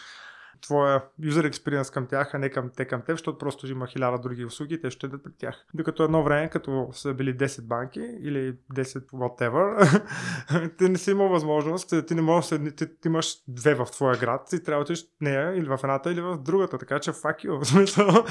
[0.61, 4.19] твоя user experience към тях, а не към те към теб, защото просто има хиляда
[4.19, 5.65] други услуги, те ще дадат пред тях.
[5.73, 10.01] Докато едно време, като са били 10 банки или 10 whatever,
[10.77, 14.17] ти не си имал възможност, ти не можеш, ти, ти, ти имаш две в твоя
[14.17, 17.45] град и трябва да отидеш нея или в едната или в другата, така че fuck
[17.45, 18.25] you, в смисъл,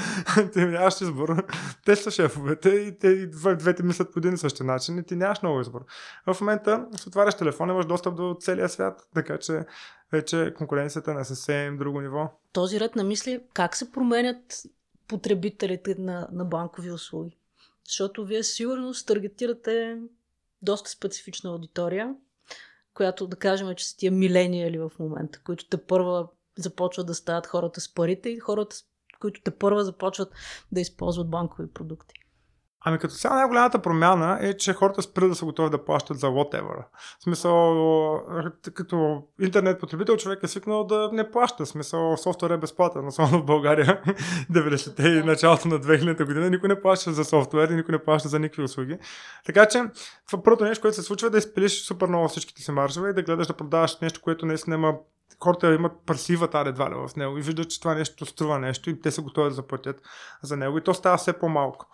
[0.53, 1.45] ти нямаш избор.
[1.85, 5.41] Те са шефовете и те двете мислят по един и същи начин и ти нямаш
[5.41, 5.85] много избор.
[6.33, 9.65] В момента с отваряш телефон, имаш достъп до целия свят, така че
[10.15, 12.29] вече конкуренцията на съвсем друго ниво.
[12.53, 14.63] Този ред на мисли, как се променят
[15.07, 17.37] потребителите на, на банкови услуги?
[17.87, 19.97] Защото вие сигурно таргетирате
[20.61, 22.15] доста специфична аудитория,
[22.93, 27.47] която да кажем, че са тия милениали в момента, които те първа започват да стават
[27.47, 28.75] хората с парите и хората,
[29.19, 30.33] които те първа започват
[30.71, 32.24] да използват банкови продукти.
[32.87, 36.27] Ами като цяло най-голямата промяна е, че хората спрят да са готови да плащат за
[36.27, 36.83] whatever.
[37.19, 38.21] В смисъл,
[38.73, 41.65] като интернет потребител човек е свикнал да не плаща.
[41.65, 44.01] В смисъл, софтуер е безплатен, особено в България.
[44.51, 48.29] 90-те и началото на 2000-та година никой не плаща за софтуер и никой не плаща
[48.29, 48.97] за никакви услуги.
[49.45, 49.83] Така че,
[50.27, 53.13] това първото нещо, което се случва е да изпилиш супер много всичките си маржове и
[53.13, 54.93] да гледаш да продаваш нещо, което наистина има
[55.43, 59.01] хората имат парсивата едва ли в него и виждат, че това нещо струва нещо и
[59.01, 60.01] те са готови да заплатят
[60.41, 61.87] за него и то става все по-малко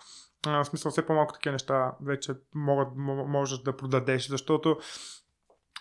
[0.45, 2.87] в смисъл все по-малко такива неща вече могат,
[3.27, 4.77] можеш да продадеш, защото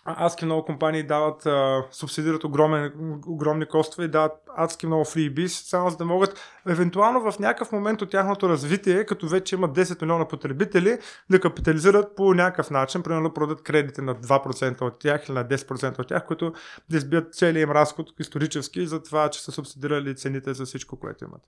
[0.05, 2.93] адски много компании дават, а, субсидират огромен,
[3.27, 8.03] огромни костове и дават адски много фрибис, само за да могат евентуално в някакъв момент
[8.03, 10.99] от тяхното развитие, като вече имат 10 милиона потребители,
[11.31, 15.45] да капитализират по някакъв начин, примерно да продадат кредити на 2% от тях или на
[15.45, 16.53] 10% от тях, които
[16.91, 21.25] да избият целият им разход исторически за това, че са субсидирали цените за всичко, което
[21.25, 21.43] имат.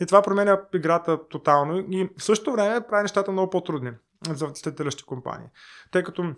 [0.00, 3.90] И това променя играта тотално и в същото време прави нещата много по-трудни
[4.30, 5.46] за стартиращи компании.
[5.90, 6.34] Тъй като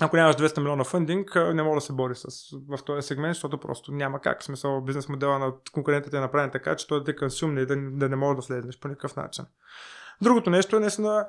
[0.00, 2.26] ако нямаш 200 милиона фандинг, не мога да се бори с,
[2.68, 4.40] в този сегмент, защото просто няма как.
[4.40, 7.66] В смисъл, бизнес модела на конкурентите е направен така, че той да те консумне и
[7.66, 9.44] да, да не може да влезеш по никакъв начин.
[10.22, 11.26] Другото нещо е наистина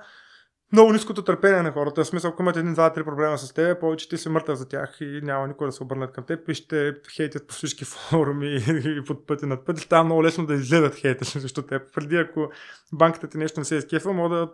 [0.72, 2.04] много ниското търпение на хората.
[2.04, 4.68] В смисъл, ако имате един, два, три проблема с теб, повече ти си мъртъв за
[4.68, 8.64] тях и няма никой да се обърнат към теб и ще хейтят по всички форуми
[8.68, 9.82] и под пъти над пъти.
[9.82, 11.94] Става много лесно да изгледат хейта срещу теб.
[11.94, 12.50] Преди ако
[12.94, 14.46] банката ти нещо не се изкефа, може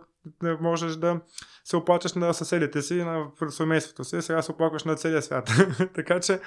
[0.42, 1.20] да, можеш да
[1.64, 5.50] се оплачеш на съседите си, на семейството си, сега се оплакваш на целия свят.
[5.94, 6.40] така че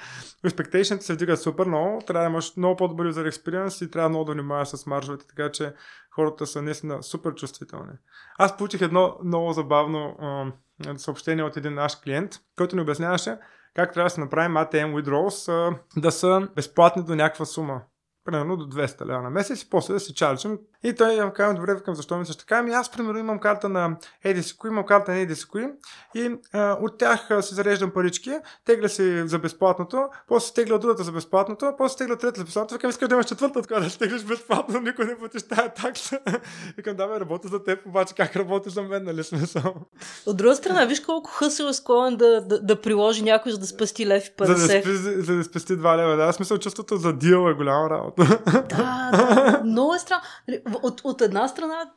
[0.46, 4.24] expectations се вдигат супер много, трябва да имаш много по-добър user experience и трябва много
[4.24, 5.74] да внимаваш с маржовете, така че
[6.14, 7.92] хората са наистина супер чувствителни.
[8.38, 10.52] Аз получих едно много забавно а,
[10.96, 13.38] съобщение от един наш клиент, който ни обясняваше
[13.74, 17.82] как трябва да се направим ATM withdrawals а, да са безплатни до някаква сума
[18.26, 20.58] примерно до 200 лева на месец и после да си чарджим.
[20.82, 22.58] И той я казва, добре, викам, защо ми също така?
[22.58, 25.70] Ами аз, примерно, имам карта на EDSQI, имам карта на EDSQI
[26.14, 28.30] и а, от тях си зареждам парички,
[28.64, 32.74] тегля си за безплатното, после тегля другата за безплатното, после тегля трета за безплатното.
[32.74, 36.18] Викам, искаш да имаш четвърта, така да теглиш безплатно, никой не платиш тази такса.
[36.76, 39.74] Викам, да, бе, работя за теб, обаче как работиш за мен, нали смисъл?
[40.26, 43.66] От друга страна, виж колко хъсъл е склонен да, да, да, приложи някой, за да
[43.66, 44.46] спасти лев и 50.
[44.46, 46.22] За да, спести, за да спести 2 лева, да.
[46.22, 48.15] Аз смисъл, чувството за дил е голяма работа.
[48.68, 50.22] да, да, много е странно.
[50.48, 51.90] Нали, от, от една страна,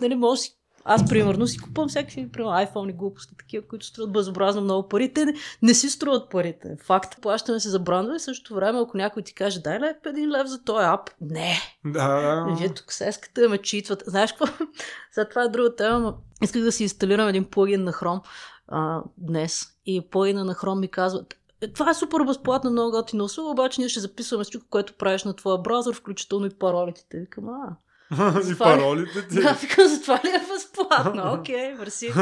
[0.00, 4.12] нали, може си аз, примерно, си купувам всякакви примерно, iPhone и глупости, такива, които струват
[4.12, 5.12] безобразно много пари.
[5.12, 6.76] Те не, не си струват парите.
[6.82, 7.20] Факт.
[7.22, 10.64] Плащаме се за брандове, същото време, ако някой ти каже, дай лев, един лев за
[10.64, 11.10] този ап.
[11.20, 11.56] Не.
[11.84, 12.46] Да.
[12.58, 14.02] Вие тук се искате да ме читват.
[14.06, 14.64] Знаеш какво?
[15.14, 18.20] За това е друга тема, но исках да си инсталирам един плагин на Chrome
[18.68, 19.62] а, днес.
[19.86, 21.36] И плагина на Chrome ми казва, е,
[21.72, 25.36] това е супер безплатно, много готина услуга, обаче ние ще записваме всичко, което правиш на
[25.36, 27.02] твоя браузър, включително и паролите.
[27.14, 27.76] Викам, а,
[28.52, 29.34] и паролите ти.
[29.34, 31.34] Да, викам, за това ли е безплатно?
[31.40, 32.12] Окей, okay, мерси.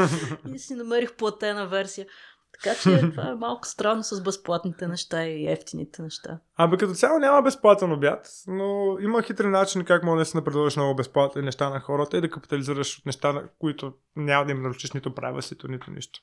[0.53, 2.05] И си намерих платена версия.
[2.53, 6.39] Така че това е малко странно с безплатните неща и ефтините неща.
[6.55, 10.95] Абе като цяло няма безплатен обяд, но има хитри начини как може да предложиш много
[10.95, 15.15] безплатни неща на хората и да капитализираш от неща, които няма да им нарушиш нито
[15.15, 16.19] правилството, нито нищо.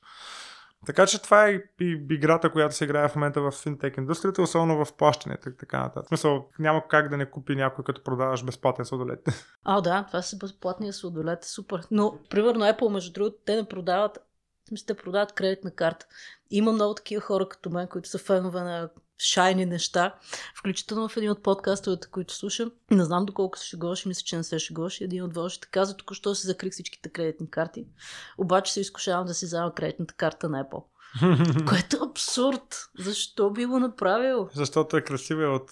[0.85, 4.85] Така че това е и играта, която се играе в момента в финтек индустрията, особено
[4.85, 6.05] в плащането и така нататък.
[6.05, 9.19] В смисъл, няма как да не купи някой, като продаваш безплатен сладолет.
[9.63, 11.81] А, да, това са безплатния сладолет, супер.
[11.91, 14.17] Но, примерно, Apple, между другото, те не продават
[14.67, 16.05] смисъл, те продават кредитна карта.
[16.49, 20.15] Има много такива хора като мен, които са фенове на шайни неща,
[20.55, 22.71] включително в един от подкастовете, които слушам.
[22.91, 25.01] Не знам доколко се шегуваш, мисля, че не се шегуваш.
[25.01, 27.85] Един от вашите каза, току-що си закрих всичките кредитни карти,
[28.37, 30.83] обаче се изкушавам да си взема кредитната карта на Apple.
[31.67, 32.89] Което е абсурд.
[32.99, 34.49] Защо би го направил?
[34.53, 35.71] Защото е красива от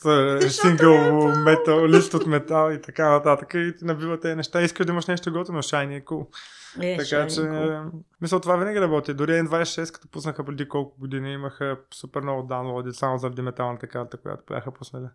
[0.52, 3.54] сингъл метал, лист от метал и така нататък.
[3.54, 4.62] И ти набива тези неща.
[4.62, 6.28] Искаш да имаш нещо готино, шайни е cool.
[6.82, 7.92] Е, така че, cool.
[8.22, 9.14] мисля, това винаги работи.
[9.14, 14.18] Дори N26, като пуснаха преди колко години, имаха супер много даунлоди, само заради металната карта,
[14.18, 15.06] която бяха пуснали.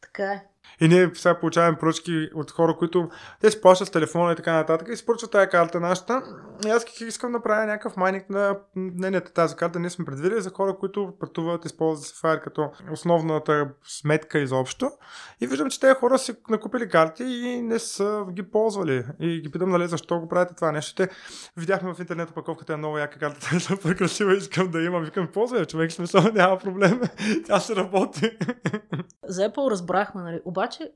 [0.00, 0.44] Така е.
[0.80, 3.08] И ние сега получаваме поръчки от хора, които
[3.40, 6.22] те си плащат с телефона и така нататък и си тази карта нашата.
[6.66, 9.78] И аз искам да правя някакъв майник на мнението тази карта.
[9.78, 14.90] Ние сме предвидели за хора, които пътуват, използват Sapphire като основната сметка изобщо.
[15.40, 19.04] И виждам, че тези хора си накупили карти и не са ги ползвали.
[19.20, 20.94] И ги питам, нали, защо го правите това нещо.
[20.94, 21.08] Те
[21.56, 25.04] видяхме в интернет опаковката е много яка карта, е супер красива, искам да имам.
[25.04, 27.00] Викам, ползвай, човек, смисъл, няма проблем.
[27.46, 28.30] Тя се работи.
[29.28, 30.40] За Apple разбрахме, нали?
[30.52, 30.92] Обаче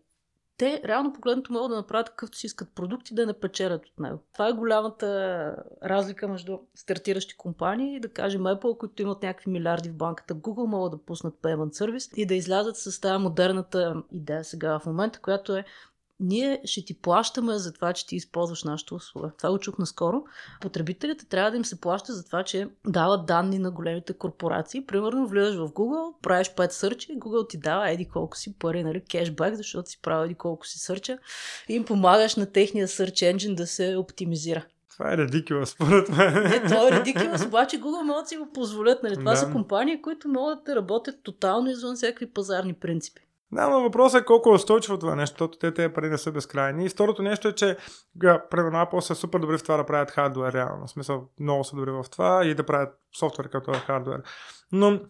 [0.59, 4.19] те реално погледнато могат да направят какъвто си искат продукти да не печелят от него.
[4.33, 9.97] Това е голямата разлика между стартиращи компании, да кажем Apple, които имат някакви милиарди в
[9.97, 14.79] банката, Google могат да пуснат payment сервис и да излязат с тази модерната идея сега
[14.79, 15.64] в момента, която е
[16.21, 19.31] ние ще ти плащаме за това, че ти използваш нашата услуга.
[19.39, 20.25] Това го чух наскоро.
[20.61, 24.87] Потребителите трябва да им се плаща за това, че дават данни на големите корпорации.
[24.87, 28.85] Примерно влизаш в Google, правиш 5 сърча и Google ти дава еди колко си пари,
[28.85, 31.19] нали, кешбак, защото си правил еди колко си сърча
[31.69, 34.65] и им помагаш на техния search engine да се оптимизира.
[34.93, 36.43] Това е редикюлъс, според мен.
[36.43, 39.03] Не, това е редикюлъс, обаче Google могат да си го позволят.
[39.03, 39.15] Нали?
[39.15, 39.37] Това да.
[39.37, 43.26] са компании, които могат да работят тотално извън всякакви пазарни принципи.
[43.53, 46.33] Да, но въпросът е колко е устойчиво това нещо, защото те тези пари не са
[46.33, 46.85] безкрайни.
[46.85, 47.77] И второто нещо е, че
[48.51, 50.87] примерно Apple са супер добри в това да правят хардвер, реално.
[50.87, 54.23] В смисъл, много са добри в това и да правят софтуер като е хардвер.
[54.73, 55.01] Но м-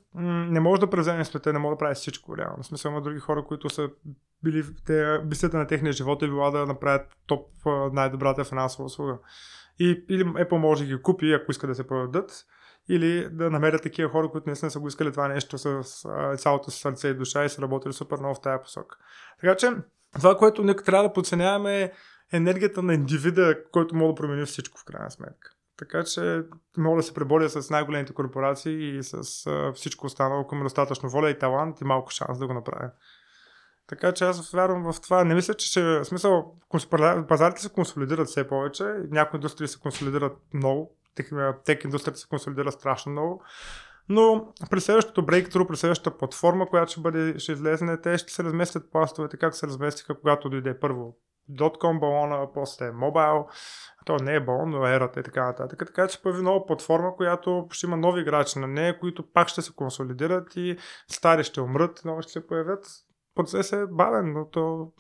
[0.51, 2.63] не може да превземе света, не може да прави всичко, реално.
[2.63, 3.89] В смисъл, има други хора, които са
[4.43, 7.49] били, те, бисията на техния живот е била да направят топ
[7.93, 9.19] най-добрата финансова услуга.
[9.79, 12.45] И, или Apple може да ги купи, ако иска да се продадат
[12.89, 15.83] или да намерят такива хора, които наистина са го искали това нещо с
[16.37, 18.97] цялото си сърце и душа и са работили супер много в тази посока.
[19.41, 19.71] Така че
[20.13, 21.93] това, което не трябва да подценяваме е
[22.33, 25.51] енергията на индивида, който може да промени всичко в крайна сметка.
[25.79, 26.43] Така че
[26.77, 31.09] мога да се преборя с най-големите корпорации и с а, всичко останало, ако има достатъчно
[31.09, 32.91] воля и талант и малко шанс да го направя.
[33.87, 35.25] Така че аз вярвам в това.
[35.25, 35.83] Не мисля, че ще...
[35.83, 36.55] В смисъл,
[37.29, 38.85] пазарите се консолидират все повече.
[39.11, 40.97] Някои индустрии се консолидират много
[41.65, 43.43] тек индустрията се консолидира страшно много.
[44.09, 48.45] Но при следващото breakthrough, при следващата платформа, която ще, бъде, ще излезне, те ще се
[48.45, 51.17] разместят пластовете, както се разместиха, когато дойде първо
[51.51, 53.47] .com балона, после мобайл,
[54.05, 55.79] то не е балон, но ерата и така нататък.
[55.87, 59.63] Така че появи нова платформа, която ще има нови играчи на нея, които пак ще
[59.63, 62.87] се консолидират и стари ще умрат, нови ще се появят.
[63.35, 64.93] Процесът е бавен, но то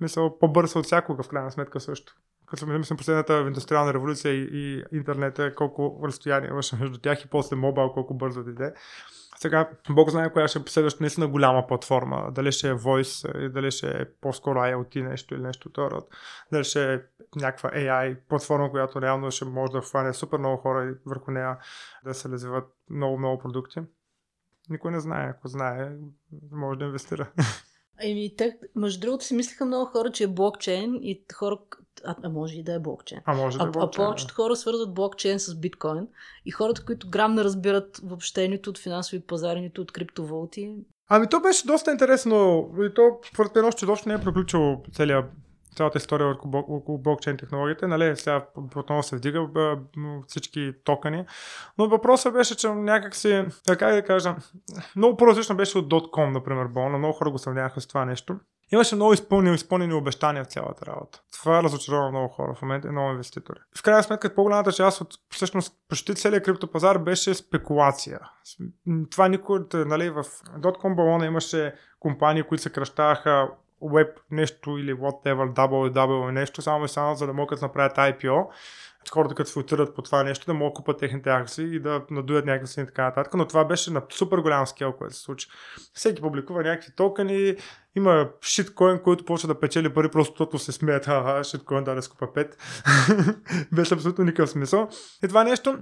[0.00, 2.14] мисля по-бързо от всякога в крайна сметка също
[2.46, 7.56] като мисля последната индустриална революция и, и интернета, колко разстояние имаше между тях и после
[7.56, 8.74] мобайл, колко бързо дойде.
[9.36, 12.32] Сега, Бог знае коя ще е следваща наистина голяма платформа.
[12.32, 16.08] Дали ще е Voice, дали ще е по-скоро IoT нещо или нещо от род.
[16.52, 17.00] Дали ще е
[17.36, 21.58] някаква AI платформа, която реално ще може да хване супер много хора и върху нея
[22.04, 23.80] да се развиват много, много продукти.
[24.70, 25.28] Никой не знае.
[25.28, 25.92] Ако знае,
[26.52, 27.32] може да инвестира.
[28.02, 31.58] Еми, те, между другото си мислиха много хора, че е блокчейн и хора,
[32.04, 33.20] а, а може и да е блокчейн.
[33.24, 34.04] А може да е блокчейн.
[34.04, 36.08] А, а повечето хора свързват блокчейн с биткоин
[36.44, 40.76] и хората, които грам не разбират въобще нито от финансови пазари, нито от криптовалути.
[41.08, 45.24] Ами то беше доста интересно и то според мен още доста не е приключило целият
[45.76, 47.88] цялата история около блокчейн технологията.
[47.88, 49.48] Нали, сега отново се вдига
[50.26, 51.24] всички токени.
[51.78, 54.36] Но въпросът беше, че някак си, така да кажа,
[54.96, 56.98] много по-различно беше от .com, например, болна.
[56.98, 58.36] Много хора го сравняваха с това нещо.
[58.72, 61.20] Имаше много изпълнени, изпълнени обещания в цялата работа.
[61.32, 63.58] Това разочарова много хора в момента и много инвеститори.
[63.78, 68.20] В крайна сметка, по-голямата част от всъщност почти целият криптопазар беше спекулация.
[69.10, 70.24] Това никой, нали, в
[70.60, 73.48] .com балона имаше компании, които се кръщаваха
[73.82, 78.46] веб нещо или whatever, www нещо, само и само за да могат да направят IPO.
[79.10, 82.46] Хората, като филтрират по това нещо, да могат да купат техните акции и да надуят
[82.46, 83.34] някакви и така нататък.
[83.34, 85.48] Но това беше на супер голям скел, което се случи.
[85.94, 87.56] Всеки публикува някакви токени,
[87.96, 92.26] има шиткоин, който почва да печели пари, просто защото се смеят, ха, шиткоин да скупа
[92.26, 92.54] 5.
[93.72, 94.88] беше абсолютно никакъв смисъл.
[95.24, 95.78] И това нещо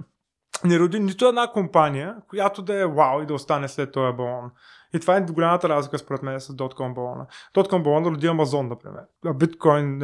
[0.65, 4.51] не роди нито една компания, която да е вау и да остане след този балон.
[4.93, 7.25] И това е голямата разлика според мен с Dotcom балона.
[7.55, 9.01] Dotcom балона роди Амазон, например.
[9.35, 9.99] Биткоин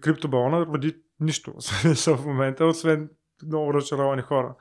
[0.00, 1.54] криптобалона роди нищо
[2.16, 3.10] в момента, освен
[3.46, 4.54] много разочаровани хора.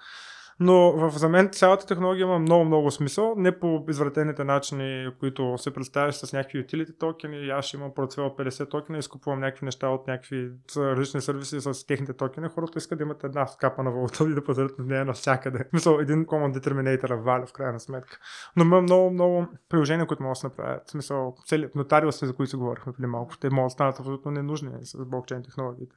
[0.60, 3.34] Но в, за мен цялата технология има много, много смисъл.
[3.38, 7.50] Не по извратените начини, които се представяш с някакви utility токени.
[7.50, 12.14] Аз ще имам портфел 50 токена изкупувам някакви неща от някакви различни сервиси с техните
[12.14, 12.50] токени.
[12.50, 15.70] Хората искат да имат една скапа на валута и да пазарят на нея навсякъде.
[15.74, 18.20] Мисъл, един common determinator валя в крайна сметка.
[18.56, 20.90] Но има много, много приложения, които могат да направят.
[20.90, 24.72] Смисъл, цели нотариуси, за които се говорихме преди малко, те могат да станат абсолютно ненужни
[24.82, 25.96] с блокчейн технологиите.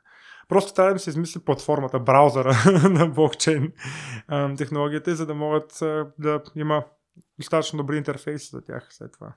[0.50, 2.54] Просто трябва да се измисли платформата, браузъра
[2.90, 3.72] на блокчейн
[4.56, 5.78] технологията, за да могат
[6.18, 6.84] да има
[7.38, 9.32] достатъчно добри интерфейси за тях след това.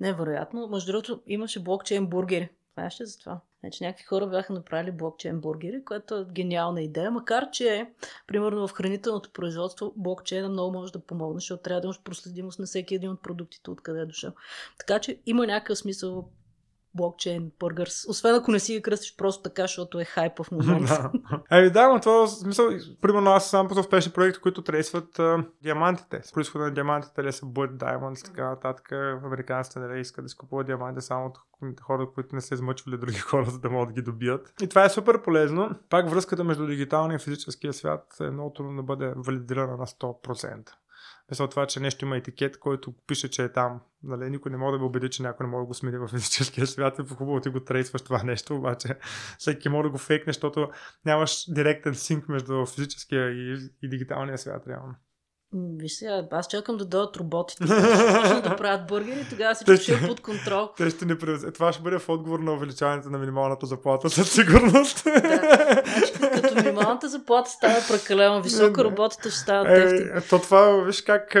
[0.00, 0.68] Невероятно.
[0.68, 2.48] Между другото, имаше блокчейн бургери.
[2.74, 3.40] Знаеш ли за това?
[3.60, 7.90] Значи някакви хора бяха направили блокчейн бургери, което е гениална идея, макар че,
[8.26, 12.66] примерно в хранителното производство, блокчейна много може да помогне, защото трябва да имаш проследимост на
[12.66, 14.32] всеки един от продуктите, откъде е дошъл.
[14.78, 16.28] Така че има някакъв смисъл
[16.94, 18.08] блокчейн бъргърс.
[18.08, 21.10] Освен ако не си ги кръстиш просто така, защото е хайпа в момента.
[21.50, 26.20] Еми да, но това смисъл, примерно аз съм по успешни проекти, които трейсват а, диамантите.
[26.24, 28.92] С происхода на диамантите, дали са Blood Diamonds, така нататък.
[29.24, 31.38] Американците нали, искат да си купуват диаманти само от
[31.80, 34.54] хора, които не са измъчвали други хора, за да могат да ги добият.
[34.62, 35.70] И това е супер полезно.
[35.90, 40.70] Пак връзката между дигиталния и физическия свят е много трудно да бъде валидирана на 100%.
[41.30, 43.80] Мисля това, че нещо има етикет, който пише, че е там.
[44.02, 46.08] Нали, никой не може да ме убеди, че някой не може да го смени в
[46.08, 48.98] физическия свят и по-хубаво ти го трейсваш това нещо, обаче
[49.38, 50.68] всеки може да го фейкне, защото
[51.04, 54.94] нямаш директен синк между физическия и, и дигиталния свят, реално.
[55.56, 60.20] Виж сега, аз чакам да дойдат роботите, да правят бургери, тогава всичко ще е под
[60.20, 60.68] контрол.
[60.76, 61.52] Те ще ни превзе.
[61.52, 65.04] Това ще бъде в отговор на увеличаването на минималната заплата със сигурност.
[65.04, 65.82] Да.
[66.74, 71.36] Минималната заплата става прекалено висока, роботите ще стават е, То това, виж как,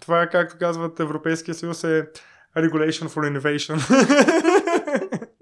[0.00, 2.06] това е както казват Европейския съюз е
[2.56, 3.76] Regulation for Innovation.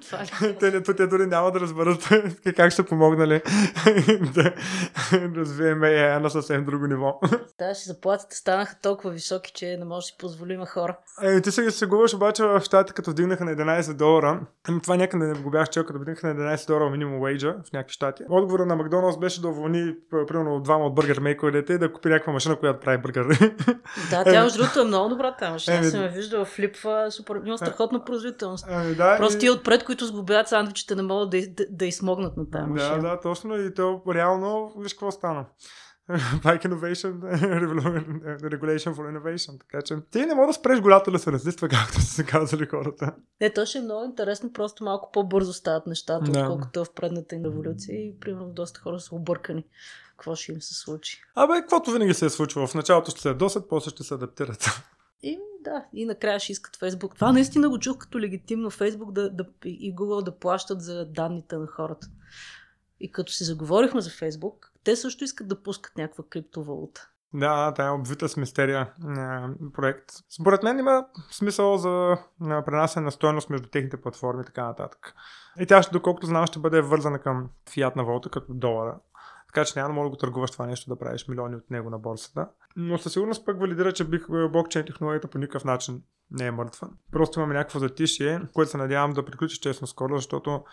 [0.00, 0.09] Това ли?
[0.60, 2.08] те, те, те дори няма да разберат
[2.56, 3.42] как ще помогнали
[4.34, 4.54] да
[5.36, 7.20] развием AI на съвсем друго ниво.
[7.58, 10.96] Да, си заплатите станаха толкова високи, че не може да си позволим хора.
[11.22, 14.40] Е, ти се сегуваш обаче в щатите, като вдигнаха на 11 долара.
[14.68, 17.72] Ами, Това някъде не го бях чел, като вдигнаха на 11 долара минимум вейджа в
[17.72, 18.22] някакви щати.
[18.28, 19.94] Отговорът на Макдоналдс беше да уволни
[20.28, 23.26] примерно двама от бъргер мейковете и да купи някаква машина, която прави бъргър.
[24.10, 25.76] Да, тя между другото е много добра тази машина.
[25.76, 28.66] Еми, съм я виждала, флипва, супер, има страхотна производителност.
[28.70, 32.50] Ами, да, Просто и- отпред, които сгубяват сандвичите, не могат да, да, да измогнат на
[32.50, 32.98] тази Да, машина.
[33.00, 33.56] да, точно.
[33.56, 35.44] И то реално, виж какво стана.
[36.44, 37.20] Bike Innovation,
[38.42, 39.60] Regulation for Innovation.
[39.60, 42.66] Така че ти не мога да спреш голята да се разлиства, както са се казали
[42.66, 43.14] хората.
[43.40, 46.40] Не, то ще е много интересно, просто малко по-бързо стават нещата, Да.
[46.40, 49.64] отколкото в предната им революция и примерно доста хора са объркани.
[50.10, 51.22] Какво ще им се случи?
[51.34, 52.66] Абе, каквото винаги се е случвало.
[52.66, 54.64] В началото ще се досат, после ще се адаптират.
[55.22, 57.14] И да, и накрая ще искат Фейсбук.
[57.14, 61.56] Това наистина го чух като легитимно Фейсбук да, да, и Google да плащат за данните
[61.56, 62.06] на хората.
[63.00, 67.08] И като си заговорихме за Фейсбук, те също искат да пускат някаква криптовалута.
[67.34, 68.92] Да, тая е обвита с мистерия
[69.72, 70.04] проект.
[70.40, 75.14] Според мен има смисъл за пренасене на стоеност между техните платформи и така нататък.
[75.60, 78.98] И тя, ще, доколкото знам, ще бъде вързана към фиатна валута, като долара.
[79.46, 81.90] Така че няма да мога да го търгуваш това нещо, да правиш милиони от него
[81.90, 82.48] на борсата.
[82.76, 86.88] Но със сигурност пък валидира, че бих, блокчейн технологията по никакъв начин не е мъртва.
[87.12, 90.64] Просто имаме някакво затишие, което се надявам да приключи честно скоро, защото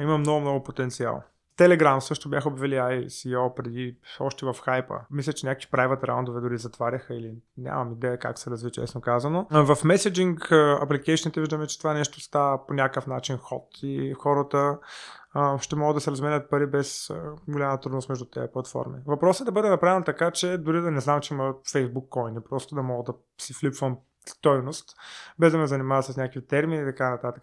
[0.00, 1.22] има много, много потенциал.
[1.56, 4.94] Телеграм също бяха обвели ICO преди още в хайпа.
[5.10, 9.46] Мисля, че някакви правят раундове дори затваряха или нямам идея как се разви, честно казано.
[9.50, 10.52] В меседжинг
[10.82, 14.78] апликейшните виждаме, че това нещо става по някакъв начин ход и хората
[15.60, 17.10] ще могат да се разменят пари без
[17.48, 18.98] голяма трудност между тези платформи.
[19.06, 22.40] Въпросът е да бъде направен така, че дори да не знам, че има Facebook коини,
[22.50, 24.96] просто да мога да си флипвам стойност,
[25.38, 27.42] без да ме занимава с някакви термини и така нататък.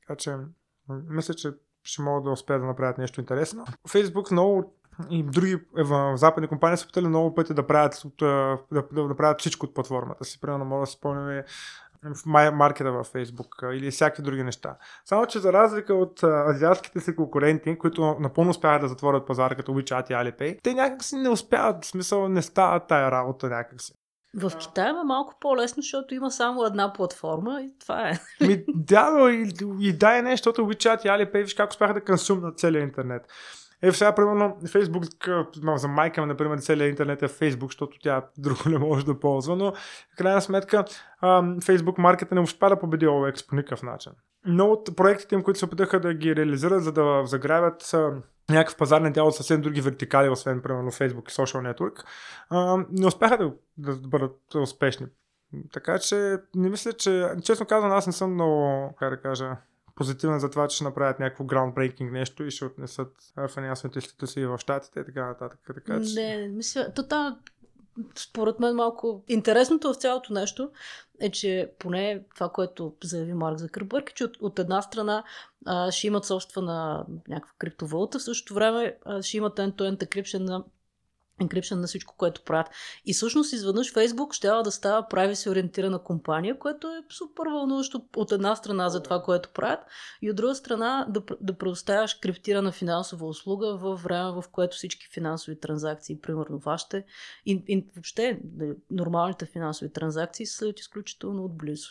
[0.00, 0.36] Така че
[0.88, 1.52] мисля, че
[1.84, 3.64] ще могат да успеят да направят нещо интересно.
[3.88, 4.76] Facebook много
[5.10, 8.24] и други ев- западни компании са опитали много пъти да правят, а,
[8.72, 10.40] да, да, да правят всичко от платформата си.
[10.40, 11.44] Примерно мога да си спомняме
[12.04, 14.76] в маркета във Facebook а, или всякакви други неща.
[15.04, 19.54] Само, че за разлика от а, азиатските си конкуренти, които напълно успяват да затворят пазара
[19.54, 23.92] като WeChat и Alipay, те някакси не успяват, в смисъл не става тая работа някакси.
[24.34, 28.18] В Китай е малко по-лесно, защото има само една платформа и това е.
[28.46, 31.94] Ми, да, но и, и да е нещо, защото WeChat и Alipay, виж как успяха
[31.94, 33.22] да консумнат целия интернет.
[33.82, 38.60] Е, сега, примерно, Facebook, за майка ми, например, целият интернет е Facebook, защото тя друго
[38.66, 39.72] не може да ползва, но
[40.14, 40.84] в крайна сметка
[41.22, 44.12] Facebook маркета не успя да победи OLX по никакъв начин.
[44.46, 47.94] Много от проектите им, които се опитаха да ги реализират, за да заграбят
[48.50, 52.04] някакъв пазарен дял от съвсем други вертикали, освен, примерно, Facebook и Social Network,
[52.50, 55.06] а, не успяха да, да бъдат успешни.
[55.72, 57.28] Така че не мисля, че...
[57.44, 59.56] Честно казвам, аз не съм много, как да кажа,
[59.94, 63.12] позитивен за това, че ще направят някакво groundbreaking нещо и ще отнесат
[63.54, 65.60] финансовите институции в щатите и така нататък.
[65.66, 66.14] Така, че...
[66.14, 67.38] Не, мисля, то там,
[68.14, 70.70] според мен малко интересното в цялото нещо
[71.20, 75.24] е, че поне това, което заяви Марк Закърбърг, е, че от, от една страна
[75.66, 80.64] а, ще имат собствена някаква криптовалута, в същото време а, ще имат end-to-end на
[81.40, 82.68] encryption на всичко, което правят.
[83.04, 88.32] И всъщност изведнъж Facebook ще да става privacy ориентирана компания, което е супер вълнуващо от
[88.32, 89.80] една страна за това, което правят
[90.22, 95.08] и от друга страна да, да предоставяш криптирана финансова услуга в време, в което всички
[95.14, 97.04] финансови транзакции, примерно вашите,
[97.46, 101.88] и, и въобще да, нормалните финансови транзакции се следят изключително отблизо.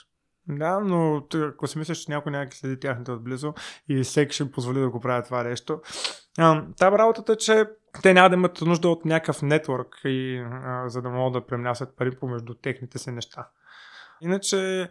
[0.47, 3.54] Да, но ако си мислиш, че някой някак следи тяхните отблизо
[3.89, 5.82] и всеки ще позволи да го прави това нещо.
[6.38, 7.66] А, Та работата е, че
[8.04, 11.96] те няма да имат нужда от някакъв нетворк, и, а, за да могат да премлясат
[11.98, 13.48] пари помежду техните си неща.
[14.22, 14.90] Иначе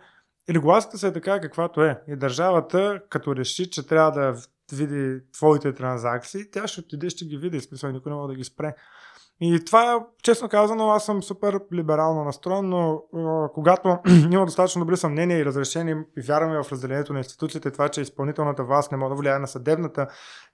[0.51, 2.03] регулацията се е така каквато е.
[2.09, 4.35] И държавата, като реши, че трябва да
[4.73, 7.61] види твоите транзакции, тя ще отиде ще ги види.
[7.61, 8.75] Смисъл, никой не може да ги спре.
[9.41, 13.99] И това, честно казано, аз съм супер либерално настроен, но а, когато
[14.31, 18.65] има достатъчно добри съмнения и разрешения и вярваме в разделението на институциите, това, че изпълнителната
[18.65, 20.07] власт не може да влияе на съдебната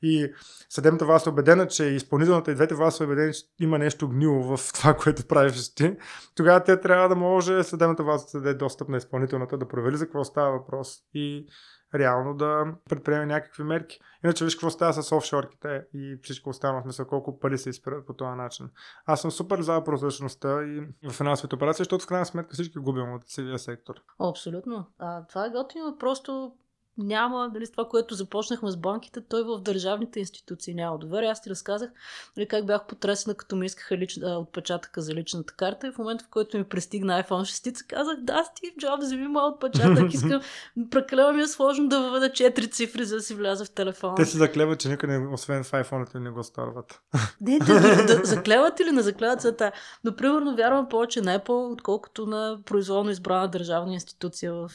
[0.02, 0.32] и
[0.70, 4.56] съдебната власт е убедена, че изпълнителната и двете власти са убедени, че има нещо гнило
[4.56, 5.96] в това, което правиш ти,
[6.34, 10.04] тогава те трябва да може съдебната власт да даде достъп на изпълнителната, да провери за
[10.04, 10.98] какво става въпрос.
[11.14, 11.46] И
[11.94, 14.00] реално да предприеме някакви мерки.
[14.24, 18.14] Иначе виж какво става с офшорките и всичко останало, смисъл колко пари се изпират по
[18.14, 18.70] този начин.
[19.06, 23.14] Аз съм супер за прозрачността и в финансовите операции, защото в крайна сметка всички губим
[23.14, 23.94] от цивия сектор.
[24.30, 24.86] Абсолютно.
[24.98, 25.96] А, това е готино.
[25.98, 26.52] Просто
[26.98, 31.28] няма, нали, това, което започнахме с банките, той в държавните институции няма доверие.
[31.28, 31.90] Аз ти разказах
[32.36, 35.98] нали, как бях потресена, като ми искаха лич, а, отпечатъка за личната карта и в
[35.98, 40.40] момента, в който ми пристигна iPhone 6, казах, да, Стив Джобс, вземи моят отпечатък, искам,
[40.90, 44.14] прекалено ми е сложно да въведа 4 цифри, за да си вляза в телефона.
[44.14, 47.00] Те се заклеват, че никъде, освен в iPhone, не го старват.
[47.40, 49.72] Не, да, да, да, заклеват или не заклеват света.
[50.04, 54.70] Но, примерно, вярвам повече на Apple, отколкото на произволно избрана държавна институция в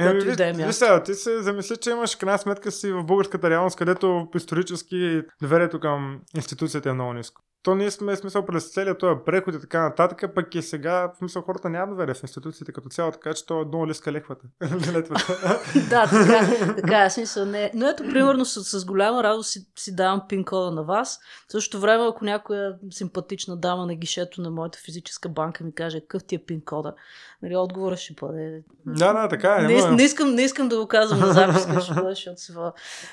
[0.00, 3.76] Еми, виж, виж сега, ти се замисли, че имаш крайна сметка си в българската реалност,
[3.76, 9.20] където исторически доверието към институцията е много ниско то ние сме смисъл през целият този
[9.26, 12.88] преход и така нататък, пък и сега, в смисъл хората няма доверие в институциите като
[12.88, 14.46] цяло, така че то е много лиска лехвата.
[15.90, 17.46] да, така, така е смисъл.
[17.46, 17.70] Не.
[17.74, 21.20] Но ето, примерно, с, с голяма радост си, си давам пин кода на вас.
[21.48, 26.00] В същото време, ако някоя симпатична дама на гишето на моята физическа банка ми каже
[26.00, 26.94] какъв ти е пин кода,
[27.42, 28.62] нали, отговорът ще бъде...
[28.86, 29.62] Да, да, така е.
[29.62, 32.52] Не, не, искам, не искам да го казвам на записка, ще бъде, защото си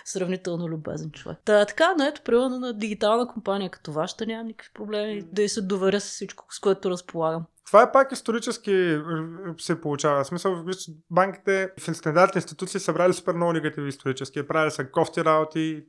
[0.05, 1.37] сравнително любезен човек.
[1.45, 5.61] Та, така, но ето, примерно на дигитална компания като вашата нямам никакви проблеми да се
[5.61, 7.45] доверя с всичко, с което разполагам.
[7.67, 9.01] Това е пак исторически е,
[9.57, 10.23] се получава.
[10.23, 10.65] В смисъл,
[11.11, 14.47] банките в стандартни институции са брали супер много негативи исторически.
[14.47, 15.85] Правили са кофти работи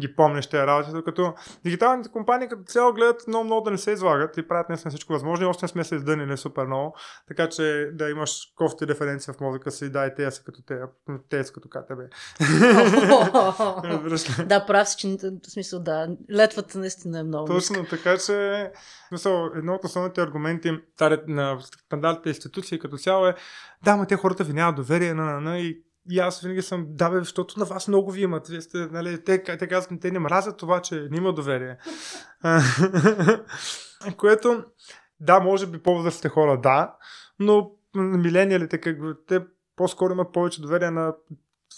[0.00, 1.34] ги помниш тези работи, докато
[1.64, 5.12] дигиталните компании като цяло гледат много, много да не се излагат и правят наистина всичко
[5.12, 5.48] възможно.
[5.48, 6.96] Още не сме се издънили супер много,
[7.28, 10.80] така че да имаш кофти референция в мозъка си, да, и те са като те,
[11.28, 12.00] те са като КТБ.
[14.46, 15.08] да, прав си, че
[15.46, 17.46] в смисъл, да, летвата наистина е много.
[17.46, 18.70] Точно, така че,
[19.08, 20.78] смисъл, едно от основните аргументи
[21.26, 23.34] на стандартните институции като цяло е,
[23.84, 26.86] да, ма те хората ви нямат доверие на, на, на и и аз винаги съм,
[26.88, 28.48] да бе, защото на вас много ви имат.
[28.48, 31.78] Вие сте, нали, те, те казват, те не мразят това, че не има доверие.
[34.16, 34.64] Което,
[35.20, 36.96] да, може би по-възрастните хора, да,
[37.38, 39.40] но милениалите, как, те
[39.76, 41.14] по-скоро имат повече доверие на,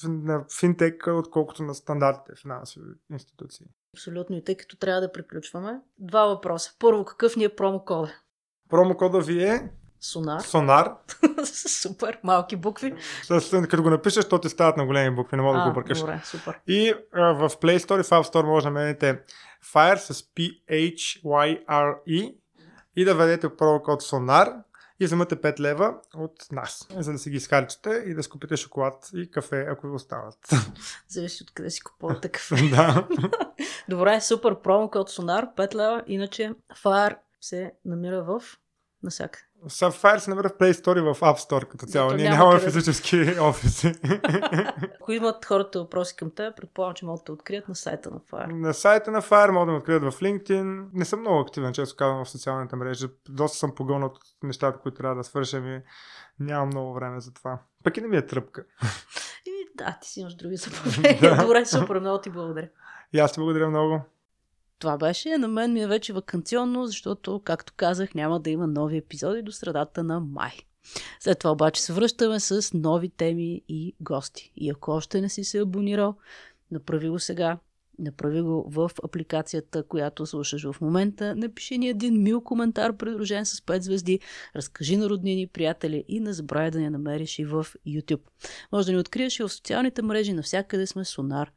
[0.09, 3.67] на финтек, отколкото на стандартите финансови институции.
[3.97, 4.37] Абсолютно.
[4.37, 6.71] И тъй като трябва да приключваме, два въпроса.
[6.79, 8.13] Първо, какъв ни е промокода?
[8.69, 9.73] Промокода ви е
[10.03, 10.41] Сонар.
[10.41, 10.95] Сонар.
[11.45, 12.95] супер, малки букви.
[13.23, 15.99] С, като го напишеш, то ти стават на големи букви, не мога да го бъркаш.
[16.01, 16.61] Добре, супер.
[16.67, 19.23] И а, в Play Store и в App Store може да менете
[19.75, 21.55] Fire с P-H-Y-R-E
[22.97, 24.63] и да ведете промокод Sonar
[25.01, 29.11] и вземате 5 лева от нас, за да си ги изхарчите и да скупите шоколад
[29.15, 30.39] и кафе, ако ви остават.
[31.09, 32.57] Зависи от къде си купувате кафе.
[32.71, 33.09] да.
[33.89, 38.43] Добре, супер промокод Sonar, 5 лева, иначе Fire се намира в
[39.65, 39.99] насякъде.
[39.99, 42.13] Sapphire се намира в Play Store в App Store като цяло.
[42.13, 42.71] Ние нямаме къде...
[42.71, 43.95] физически офиси.
[45.01, 48.53] Ако имат хората въпроси към теб, предполагам, че могат да открият на сайта на Fire.
[48.53, 50.87] На сайта на Fire могат да открият в LinkedIn.
[50.93, 53.07] Не съм много активен, често казвам в социалните мрежи.
[53.29, 55.81] Доста съм погълнат от нещата, които трябва да свършим и
[56.41, 57.59] нямам много време за това.
[57.85, 58.65] Пък и не ми е тръпка.
[59.47, 61.37] И да, ти си имаш други забавления.
[61.43, 62.69] Добре, супер, много ти благодаря.
[63.13, 64.01] И аз ти благодаря много.
[64.83, 65.39] Това беше.
[65.39, 69.53] На мен ми е вече вакансионно, защото, както казах, няма да има нови епизоди до
[69.53, 70.53] средата на май.
[71.21, 74.53] След това обаче се връщаме с нови теми и гости.
[74.57, 76.15] И ако още не си се абонирал,
[76.71, 77.59] направи го сега.
[77.99, 81.37] Направи го в апликацията, която слушаш в момента.
[81.37, 84.21] Напиши ни един мил коментар, придружен с 5 звезди.
[84.57, 88.23] Разкажи на роднини, приятели и не забравяй да ни намериш и в YouTube.
[88.73, 90.33] Може да ни откриеш и в социалните мрежи.
[90.33, 91.49] Навсякъде сме Sonar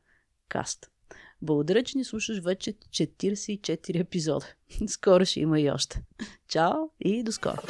[0.49, 0.94] Cast.
[1.41, 4.45] Благодаря, че ни слушаш вече 44 епизода.
[4.87, 6.01] Скоро ще има и още.
[6.47, 7.61] Чао и до скоро!